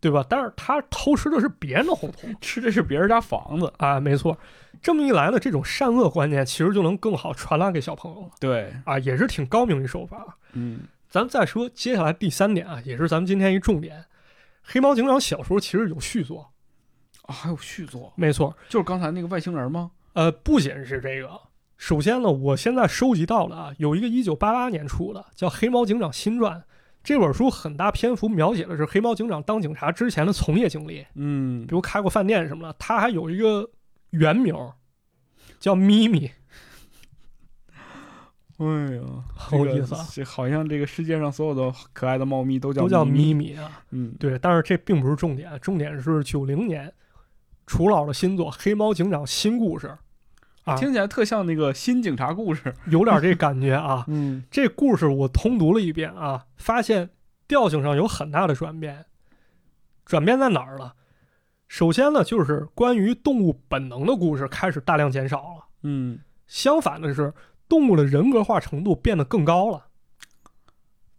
[0.00, 0.24] 对吧？
[0.28, 3.72] 但是它偷吃的是别人的红土 吃的是别人家房子。
[3.78, 4.38] 啊，没错。
[4.82, 10.36] 这么一来呢，这种善恶观念其实就能更好传达给小朋友了对，啊，也是挺高明一手法。
[10.52, 14.04] 嗯，咱们再说接下来第三点啊，也是咱们今天一重点。
[14.62, 16.53] 黑猫警长小说其实有续作，
[17.26, 18.54] 啊，还有续作，没错。
[18.68, 19.90] 就是刚才那个外星人吗？
[20.14, 21.28] 呃，不仅是这个，
[21.76, 26.58] 首先呢，我现在收集到了啊，有一个一九八八年出的叫《黑猫警长新传》，
[27.02, 32.76] 这本书很大篇幅描写的是黑猫警长当警察之前的从业经历，嗯比，如开过饭店什么的。
[32.78, 33.68] 他还有一个
[34.10, 34.54] 原名
[35.58, 36.30] 叫咪咪，
[38.58, 39.02] 哎呀，
[39.34, 43.82] 好有意思啊，这个好像这个世界上所有的可爱的猫咪都叫都叫咪咪咪啊。
[43.90, 46.92] 嗯，对，但是这并不是重点，重点是九零年
[47.66, 49.96] 楚老的新作《黑猫警长新故事》
[50.70, 52.74] 啊，听起来特像那个新警察故事。
[52.86, 54.04] 有点这感觉啊。
[54.08, 57.10] 嗯这故事我通读了一遍啊，发现
[57.46, 59.06] 调性上有很大的转变。
[60.04, 60.94] 转变在哪儿了？
[61.66, 65.64] 首先呢，就是关于动物本能的故事开始大量减少了。
[65.82, 67.32] 嗯，相反的是，
[67.68, 69.86] 动物的人格化程度变得更高了。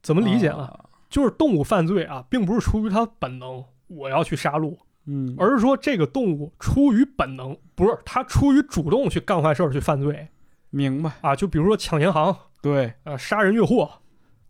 [0.04, 0.58] 怎么理解呢？
[0.58, 4.76] 啊就是动物犯罪啊，并不是出于它本能，我要去杀戮，
[5.06, 10.28] 嗯，而是说这个动物出于本能，不是它出于主动去干坏事儿去犯罪
[10.70, 11.12] 明白。
[11.22, 11.36] 啊。
[11.36, 14.02] 就比如说抢银行，对，呃，杀人越货、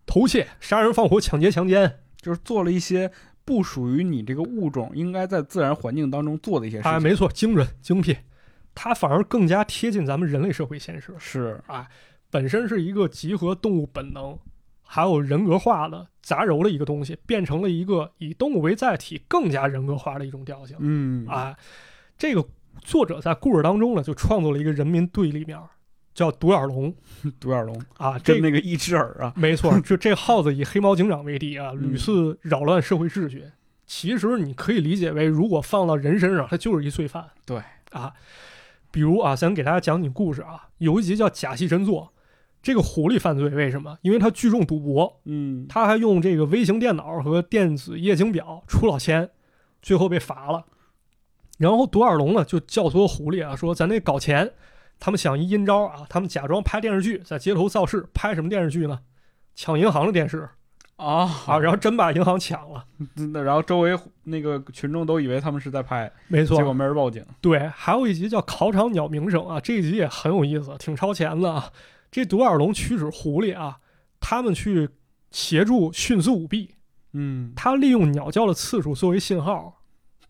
[0.06, 3.12] 偷窃、杀人放火、抢劫、强奸，就是做了一些
[3.44, 7.10] 不属于你这个物种应该在自然环境当中做的一些事啊，情。
[7.10, 8.16] 没错，精准精辟，
[8.74, 11.14] 它反而更加贴近咱们人类社会现实。
[11.20, 11.88] 是啊，
[12.30, 14.38] 本身是一个集合动物本能
[14.86, 20.78] 还有人格化的杂糅的一个东西，变成了一个以动物为载体更加人格化的一种调性。
[20.80, 21.56] 嗯，啊，
[22.18, 22.46] 这个
[22.82, 25.60] 作者在故事当中呢，就创作了一个人民对立面，
[26.14, 26.94] 叫独眼龙
[27.40, 28.18] 独眼龙啊。
[28.20, 33.44] 这跟那个一只耳啊，没错， 就这耗子以黑猫警长为敌啊，嗯屡次扰乱社会秩序。
[33.86, 37.28] 其实你可以理解为，如果放到人身上，他就是一罪犯。
[37.46, 37.62] 对
[37.92, 38.14] 啊，
[38.90, 42.12] 比如啊，咱给大家讲讲故事啊，有一集叫假戏真做。
[42.66, 43.96] 这个狐狸犯罪为什么？
[44.02, 49.30] 因为他聚众赌博，嗯，他还用这个微型电脑和电子液晶表出老千，
[49.84, 50.66] 最后被罚了。
[51.60, 54.52] 然后独耳龙呢就教唆狐狸啊，说咱得搞钱。
[55.00, 58.04] 他们想一阴招啊，他们假装拍电视剧，在街头造势。
[58.16, 59.00] 拍什么电视剧呢？
[59.54, 60.50] 抢银行的电视
[60.96, 62.84] 啊啊，然后真把银行抢了。
[63.32, 67.24] 那然后周围那个群众都以为他们是在拍，没错结，果没人报警。
[67.42, 71.72] 对，还有一集叫《考场鸟鸣声》啊，这一集也很有意思，挺超前的啊。
[72.16, 73.80] 这独眼龙驱使狐狸啊，
[74.22, 74.88] 他们去
[75.32, 76.76] 协助迅速舞弊，
[77.12, 79.82] 嗯，他利用鸟叫的次数作为信号，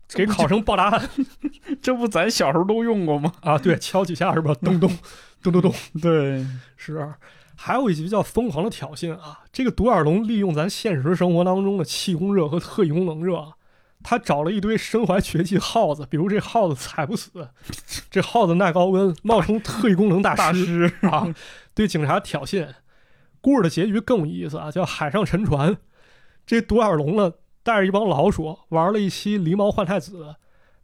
[0.08, 1.08] 给考生报答案
[1.80, 3.32] 这不咱小时候都用过吗？
[3.40, 3.56] 啊。
[3.56, 4.52] 对，敲几下是吧？
[4.54, 4.90] 咚咚
[5.40, 5.72] 咚咚咚，
[6.02, 6.44] 对，
[6.76, 7.14] 是。
[7.54, 13.52] 还有一集叫《疯狂的挑衅》啊，这个独眼龙利用咱现实生活当中的气功热和特异功能热，
[14.02, 17.48] 他找了一堆身怀绝技耗子，比如这耗子踩不死，
[18.10, 21.32] 这耗子耐高温，冒充特异功能大师啊，
[21.76, 22.66] 对警察挑衅。
[23.40, 25.76] 故事的结局更有意思啊，叫海上沉船。
[26.44, 30.34] 这独眼龙呢，带着一帮老鼠玩了一期狸猫换太子，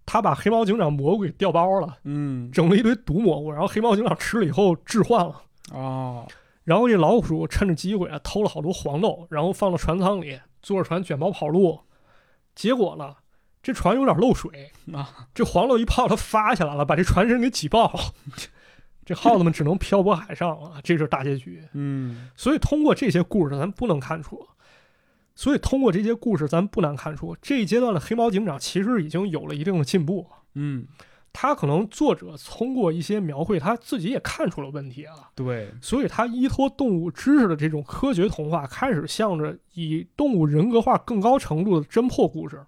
[0.05, 5.43] 他把黑猫警长蘑菇给调包了，嗯，整了一堆毒蘑菇，然后黑猫警长吃了以后致幻了。
[5.73, 6.29] 哦，
[6.65, 11.81] 然后这老鼠趁着机会啊，偷了好多黄豆，然后放到船舱里，坐着船卷毛跑路。
[12.55, 13.17] 结果呢，
[13.63, 18.13] 这船有点漏水 啊，这黄豆一泡，它发起来了，把这船身给挤爆。
[19.05, 21.63] 这耗子们只能漂泊海上了，这是大结局。
[21.73, 24.47] 嗯，所以通过这些故事，咱不能看出，
[25.35, 30.27] 所以通过这些故事，咱不难看出，这一阶段的黑猫警长其实已经有了一定的进步。
[30.55, 30.87] 嗯，
[31.33, 35.15] 他可能作者通过一些描绘，他自己也看出了问题啊。
[35.35, 42.65] 对，所以他依托动物知识的这种科学童话，开始向着以动物人格化更高程度的侦破故事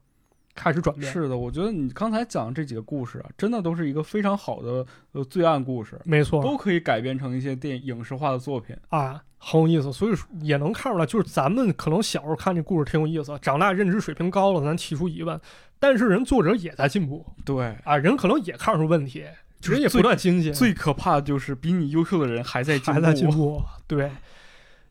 [0.54, 1.12] 开始转变。
[1.12, 8.76] 是的，我觉得你刚才讲这几个故事啊，真的都是一个非常好的呃罪案故事，没错，都可以改编成一些电影视化的作品。
[8.88, 9.92] 啊，很有意思。
[9.92, 15.40] 所以说也能看出来，就是咱们可能小时候看这故事挺有意思，长大认知水平高了，咱提出疑问，
[15.78, 19.24] 但是人作者也在进步对，啊，人可能也看出问题，
[19.60, 22.78] 就是人也不断精进，最可怕的就是比你优秀的人还在。
[22.78, 23.62] 还在进步。
[23.86, 24.10] 对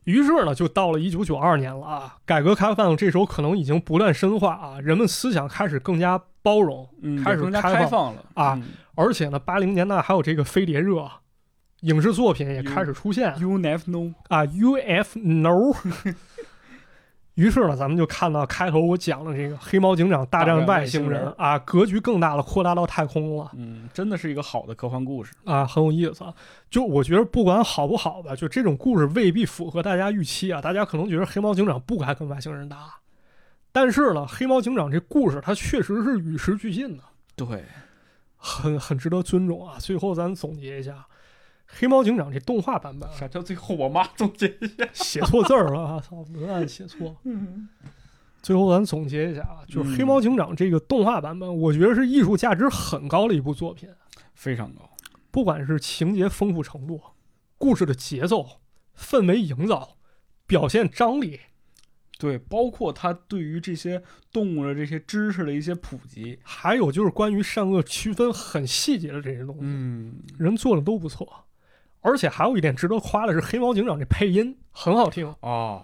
[0.04, 11.10] 于是呢，就到了一九九二年了啊，改革开放这时候可能已经不断深化啊，人们思想开始更加包容，嗯，开始也更加开放了啊嗯而且呢，八零年代还有这个飞碟热，
[11.80, 14.14] 影视作品也开始出现 You never know。
[14.28, 15.76] 啊，UFO。
[17.34, 23.50] 于是呢，咱们就看到开头我讲的这个黑猫警长大战外星人啊，格局更大了，扩大到太空了。
[23.56, 25.34] 嗯，真的是一个好的科幻故事。
[25.44, 26.24] 啊，很有意思。
[26.70, 30.62] 就我觉得不管好不好吧，就这种故事未必符合大家预期啊。
[30.62, 32.94] 大家可能觉得黑猫警长不该跟外星人打，
[33.72, 37.02] 但是呢，黑猫警长这故事它确实是与时俱进的，
[37.34, 37.64] 对，
[38.36, 39.74] 很很值得尊重啊。
[39.80, 41.04] 最后咱总结一下，
[41.76, 44.88] 黑猫警长这动画版本啊啥叫最后我妈总结一下？
[44.94, 47.16] 写错字儿了啊，操，文案写错。
[47.24, 47.68] 嗯
[48.40, 53.88] 最后咱总结一下啊，就是黑猫警长这个动画版本，我觉得是艺术价值很高的一部作品。
[54.34, 54.90] 非常高。
[55.30, 57.00] 不管是情节丰富程度、
[57.56, 58.60] 故事的节奏、
[58.96, 59.96] 氛围营造、
[60.46, 61.40] 表现张力，
[62.18, 71.43] 对，包括他对于这些动物的这些知识的一些普及，还有就是关于善恶区分很细节的这些东西，嗯，人做的都不错。
[72.04, 75.34] 而且还有一点值得夸的是，黑猫警长这配音很好听。
[75.40, 75.82] 哦，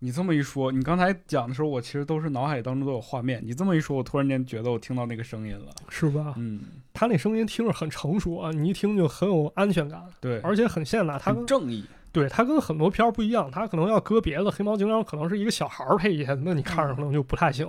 [0.00, 3.40] 你这么一说，你刚才讲的时候，我其实都是脑海当中都有画面。
[3.44, 5.72] 你这么一说，我突然间觉得我听到那个声音了。
[5.88, 6.34] 是吧？
[6.36, 6.60] 嗯，
[6.92, 11.16] 他那声音听着很成熟啊，你一听就很有安全感，对，而且很现代。
[11.16, 11.86] 他跟很正义。
[12.10, 17.64] 对他跟很多片儿不一样，他可能要搁别的，黑猫警长可能是一个小孩儿配音，那你看着可能就不太行。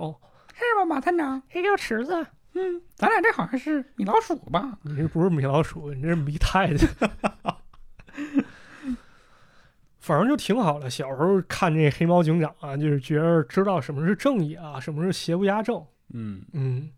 [0.52, 1.40] 是吧，马探长？
[1.48, 4.76] 黑叫池子，嗯，咱俩这好像是米老鼠吧？
[4.82, 6.86] 你这不是米老鼠，你这是米太太。
[10.00, 10.90] 反正就挺好的。
[10.90, 15.82] 小时候看这黑猫警长啊，就是觉得知道什么是正义啊，什么是邪不压正。
[16.12, 16.90] 嗯，嗯，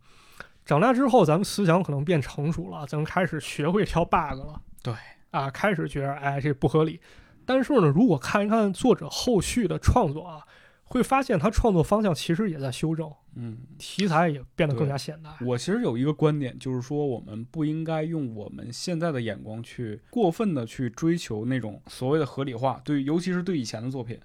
[0.64, 4.60] 长大之后，咱们思想可能变成熟了，咱们开始学会挑 bug 了。
[4.82, 4.92] 对
[5.30, 7.00] 啊，开始觉得哎这不合理。
[7.44, 10.42] 但是呢，如果看一看作者后续的创作啊，
[10.88, 15.30] 会发现他创作方向其实也在修正，嗯，题材也变得更加现代。
[15.44, 24.18] 我其实有一个观点，就是说我们不应该用我们现在的眼光去过分的去追求那种所谓的合理化，对，尤其是对以前的作品。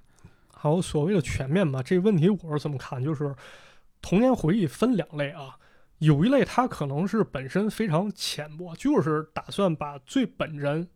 [0.53, 3.03] 还有所谓的全面吧，这个问题我是怎么看？
[3.03, 3.34] 就是
[3.99, 5.57] 童年回忆分两类啊，
[5.97, 10.88] 有一类它可能是本身非常浅薄，就是打算把最本真、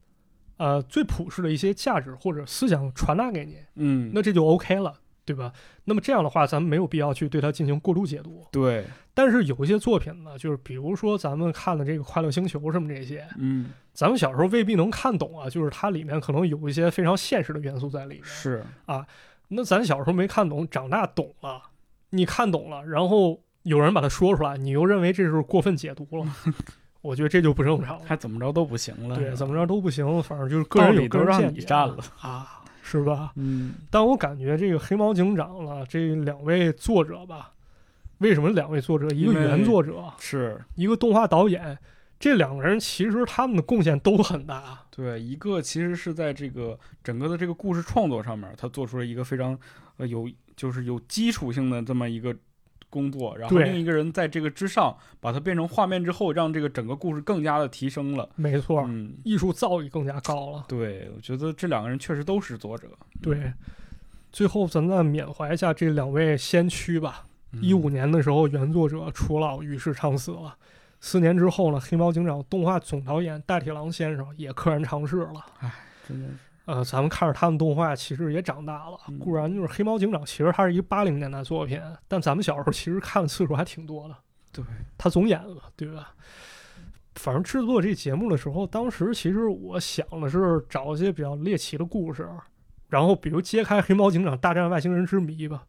[0.58, 4.94] 呃最朴实的一些价值或者思想传达给你，嗯，那这就 OK 了，
[5.26, 5.52] 对吧？
[5.86, 8.46] 那么这样的话，咱们没有必要去对它进行过度解读。
[8.52, 18.24] 对，但是有一些作品呢，就是比如说咱们看的这个《快乐星球》什么这些，嗯，咱们小时候未必能看懂啊，就是它里面可能有一些非常现实的元素在里面。
[18.24, 19.06] 是啊，
[19.48, 21.62] 那咱小时候没看懂，长大懂了，
[22.12, 26.26] 你看懂了，然后有人把它说出来，你又认为这是过分解读了，
[27.02, 28.06] 我觉得这就不正常了。
[28.06, 29.16] 还怎么着都不行了。
[29.16, 31.98] 对，怎么着都不行，反正就是个人有个人见解让你占了。
[32.20, 33.34] 啊，是吧？
[33.36, 37.52] 嗯，但我感觉这个黑猫警长了，这两位作者吧，
[38.20, 41.76] 为什么两位作者，一个原作者，是一个动画导演，
[42.20, 44.84] 这两个人其实他们的贡献都很大。
[44.92, 49.58] 对，一个其实是在这个整个的这个故事创作上面，他做出了一个非常
[49.98, 52.36] 呃有就是有基础性的这么一个
[52.96, 58.30] 工作，然后另一个人在这个之上把它变成画面之后，让这个整个故事更加的提升了。
[58.36, 60.64] 没错，嗯，艺术造诣更加高了。
[60.70, 62.88] 对，我觉得这两个人确实都是作者。
[63.22, 63.52] 对，
[64.32, 67.26] 最后咱再缅怀一下这两位先驱吧。
[67.52, 70.56] 嗯一五年的时候，原作者楚老与世长辞了。
[71.00, 75.46] 四年之后呢，黑猫警长动画总导演大铁狼先生也溘然长逝了。
[76.08, 76.34] 真的是，
[76.66, 78.98] 呃，咱们看着他们动画，其实也长大了。
[79.08, 84.16] 嗯固然就是黑猫警长，其实它是一个八零年代作品，但咱们小时候其实看的次数还挺多的。
[84.52, 84.64] 对，
[84.98, 86.14] 他总演了，对吧？
[87.16, 92.30] 反正制作这节目的时候，当时其实我想的是找一些比较猎奇的故事，
[92.90, 95.64] 然后比如揭开黑猫警长大战外星人之谜吧。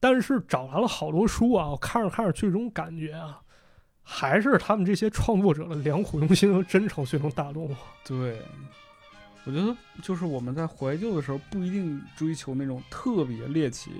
[0.00, 3.40] 但是找来了好多书啊，我看着看着，最终感觉啊，
[4.02, 7.76] 还是他们这些创作者的良苦用心和真诚最终打动我。
[8.04, 8.40] 对，
[9.44, 13.90] 我觉得就是我们在怀旧的时候，不一定追求那种特别猎奇，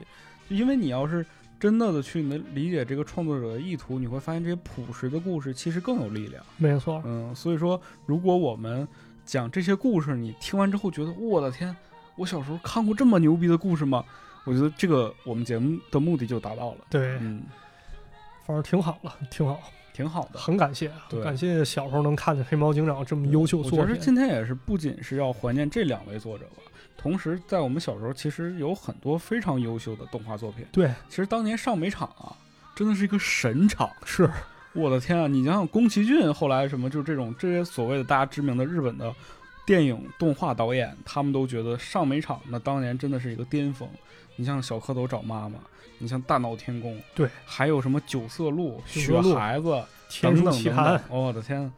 [0.48, 1.24] 因为你要是
[1.58, 6.44] 真的的去能理解这个创作者的意图，你会发现这些朴实的故事其实更有力量。
[6.56, 8.86] 没错，嗯，所以说，如果我们
[9.24, 11.74] 讲这些故事，你听完之后觉得我的天，
[12.16, 14.04] 我小时候看过这么牛逼的故事吗？
[14.44, 16.78] 我觉得这个我们节目的目的就达到了。
[16.90, 17.42] 对，嗯，
[18.44, 19.60] 反正挺好了，挺好，
[19.92, 20.38] 挺好的。
[20.38, 23.86] 很感谢，对感谢小时候能看见黑猫警长这么优秀我作品。
[23.86, 26.62] 觉得今天也是不仅是要怀念这两位作者吧，
[26.96, 30.64] 同时在我们小时候其实有很多非常优秀的动画作品。
[30.72, 32.34] 对，其实当年上美场啊，
[32.74, 33.90] 真的是一个神场。
[34.04, 34.30] 是
[34.72, 35.26] 我的天啊！
[35.26, 39.14] 你想想宫崎骏后来什么，就这种这些所谓的大家知名的日本的
[39.64, 43.88] 电影动画导演，他们都觉得上美场那当年真的是一个巅峰。
[44.36, 45.58] 你像小蝌蚪找妈妈，
[45.98, 51.70] 你像大闹天宫，对，还有什么九色鹿、雪孩子天书等等等奇谭等，，哦我的天，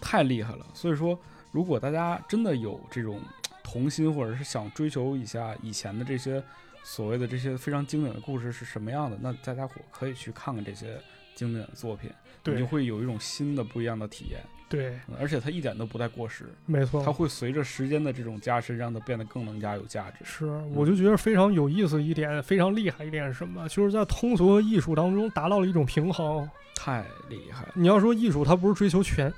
[0.00, 0.64] 太厉害了！
[0.72, 1.18] 所以说，
[1.50, 3.20] 如果大家真的有这种
[3.62, 6.42] 童心，或者是想追求一下以前的这些
[6.84, 10.98] 所谓的这些非常经典的故事是什么样的，那大家伙可以去看看这些
[11.34, 12.08] 经典的作品，
[12.44, 14.40] 你就会有一种新的不一样的体验。
[14.68, 20.24] 对，嗯而且它一点都不带过时，没错，它会随着时间的这种加深，让它变得更能加有价值。
[20.24, 23.68] 是，我就觉得非常有意思一点，非常厉害一点是什么？
[23.68, 26.48] 就是在通俗和艺术当中达到了一种平衡。
[26.74, 29.32] 太厉害了，你要说艺术，它不是追求全，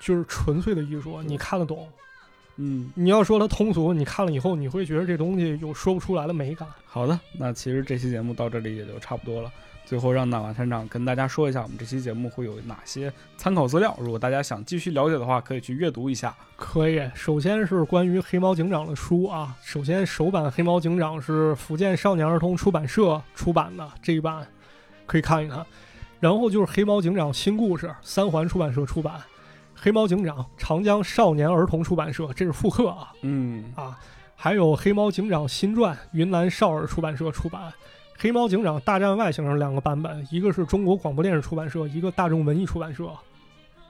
[0.00, 1.86] 就是纯粹的艺术，你看得懂；
[2.56, 6.66] 嗯，你要说它通俗，你看了以后，你会觉得这东西有说不出来的美感。
[6.86, 9.52] 好的，那其实这期节目到这里也就差不多了。
[9.88, 13.96] 最后让纳瓦船长跟大家说一下，我们这期节目会有哪些参考资料。
[13.98, 16.36] 如果大家想继续了解的话，可以去阅读一下。
[16.56, 19.56] 可以，首先是关于黑猫警长的书啊。
[19.62, 24.46] 首先，首版黑猫警长是福建少年儿童出版社出版的这一版，
[25.06, 25.64] 可以看一看。
[26.20, 29.14] 然后就是黑猫警长新故事，三环出版社出版。
[29.74, 33.98] 黑猫警长长江少年儿童出版社，这是复刻啊嗯，啊。
[34.36, 37.72] 还有黑猫警长新传，云南少儿出版社出版。
[38.20, 43.08] 黑猫警长大战外星人两个版本，一个是中国广播电视出版社，一个大众文艺出版社。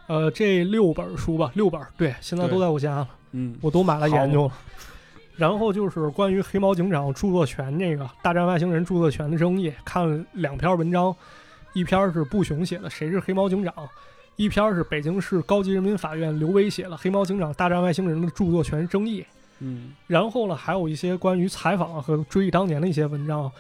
[0.07, 3.09] 呃，这六本书吧，六本，对，现在都在我家了。
[3.33, 4.53] 嗯，我都买了研究了。
[5.37, 11.15] 然后就是关于黑猫警长著作权这个大战外星人著作权的争议，看了两篇文章，
[11.73, 13.73] 一篇是布雄写的《谁是黑猫警长》，
[14.37, 19.23] 一篇是北京市高级人民法院刘威写的《黑猫警长大战外星人的著作权争议》。
[19.61, 23.51] 嗯然后呢，还有一些关于采访和追忆当年的一些文章，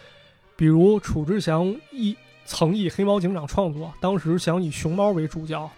[0.59, 5.64] 比如楚之祥一曾以黑猫警长创作，当时想以熊猫为主角，《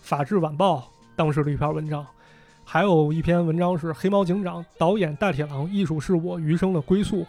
[0.00, 0.78] 法制晚报》
[1.16, 2.06] 当时的一篇文章，
[2.64, 7.26] 还有一篇文章是《黑猫警长》导演大铁狼，艺术是我余生的归宿。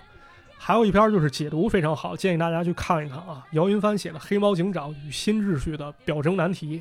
[0.56, 3.44] 还有一篇就是解读非常好，建议大家去看一看啊。
[3.54, 6.78] 姚云帆写的《黑猫警长与新秩序的表征难题》，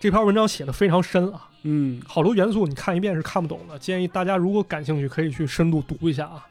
[0.00, 6.46] 这篇文章写的非常深啊，嗯，好多元素你看一遍是看不懂的，建议大家如果感兴趣可以去深度读一下啊。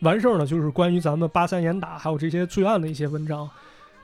[0.00, 3.48] 完事儿呢，就是关于咱们八三严打还有这些罪案的一些文章，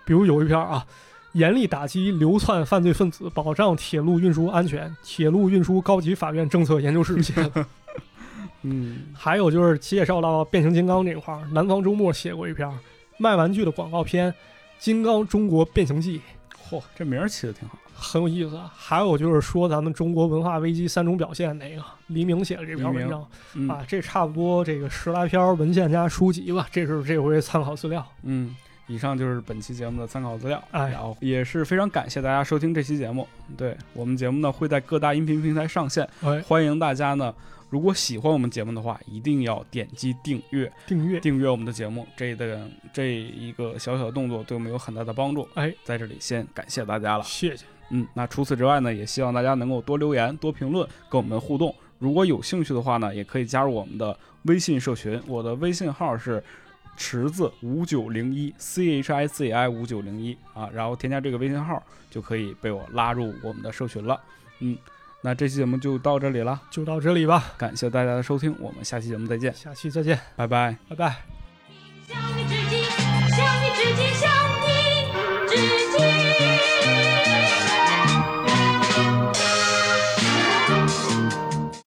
[0.05, 0.85] 比如有一篇啊，
[1.33, 7.67] 严厉打击流窜犯罪分子，保障铁路运输安全，铁路运输高级法院政策研究室写的。
[8.63, 12.69] 嗯，还有就是介绍到变形金刚这块儿，南方周末写过一篇
[13.19, 14.33] 卖玩具的广告片
[14.79, 16.19] 《金刚中国变形记》。
[16.71, 17.79] 嚯，这名儿起的挺好。
[17.97, 18.73] 很有意思啊。
[18.77, 28.05] 还有就是说咱们中国文化危机三种表现那个黎明写的这篇文章嗯啊，这差不多这个十来篇文献加书籍吧，这是这回参考资料。
[28.23, 28.55] 嗯，
[28.89, 30.63] 以上就是本期节目的参考资料。
[30.73, 33.27] 哎然后也是非常感谢大家收听这期节目。
[33.57, 37.33] 对我们节目呢会在各大音频平台上线，哎，欢迎大家呢。
[37.75, 42.07] 如果喜欢我们节目的话，一定要点击订阅，订阅，订阅我们的节目。
[42.17, 45.49] 这的这一个小小的动作对我们有很大的帮助。
[45.55, 47.25] 哎，在这里先感谢大家了。
[47.25, 47.65] 谢谢。
[47.91, 51.75] 嗯，那除此之外呢，也希望大家能够多留言、多评论，跟我们互动。
[51.99, 56.41] 如果有兴趣的话呢，也可以加入我们的微信社群，我的微信号是
[56.97, 64.21] 池子五九零一 C H I Z I 五九零一啊，然后添加这个微信号就可以被我拉入我们的社群了。
[64.61, 64.79] 嗯，
[65.27, 70.77] 那这期节目就到这里了，就到这里吧，感谢大家的收听，我们下期节目再见，下期再见，拜拜。
[70.87, 71.17] 拜拜。
[72.07, 72.85] 向你致敬，
[73.31, 76.24] 向你致敬，向你致敬。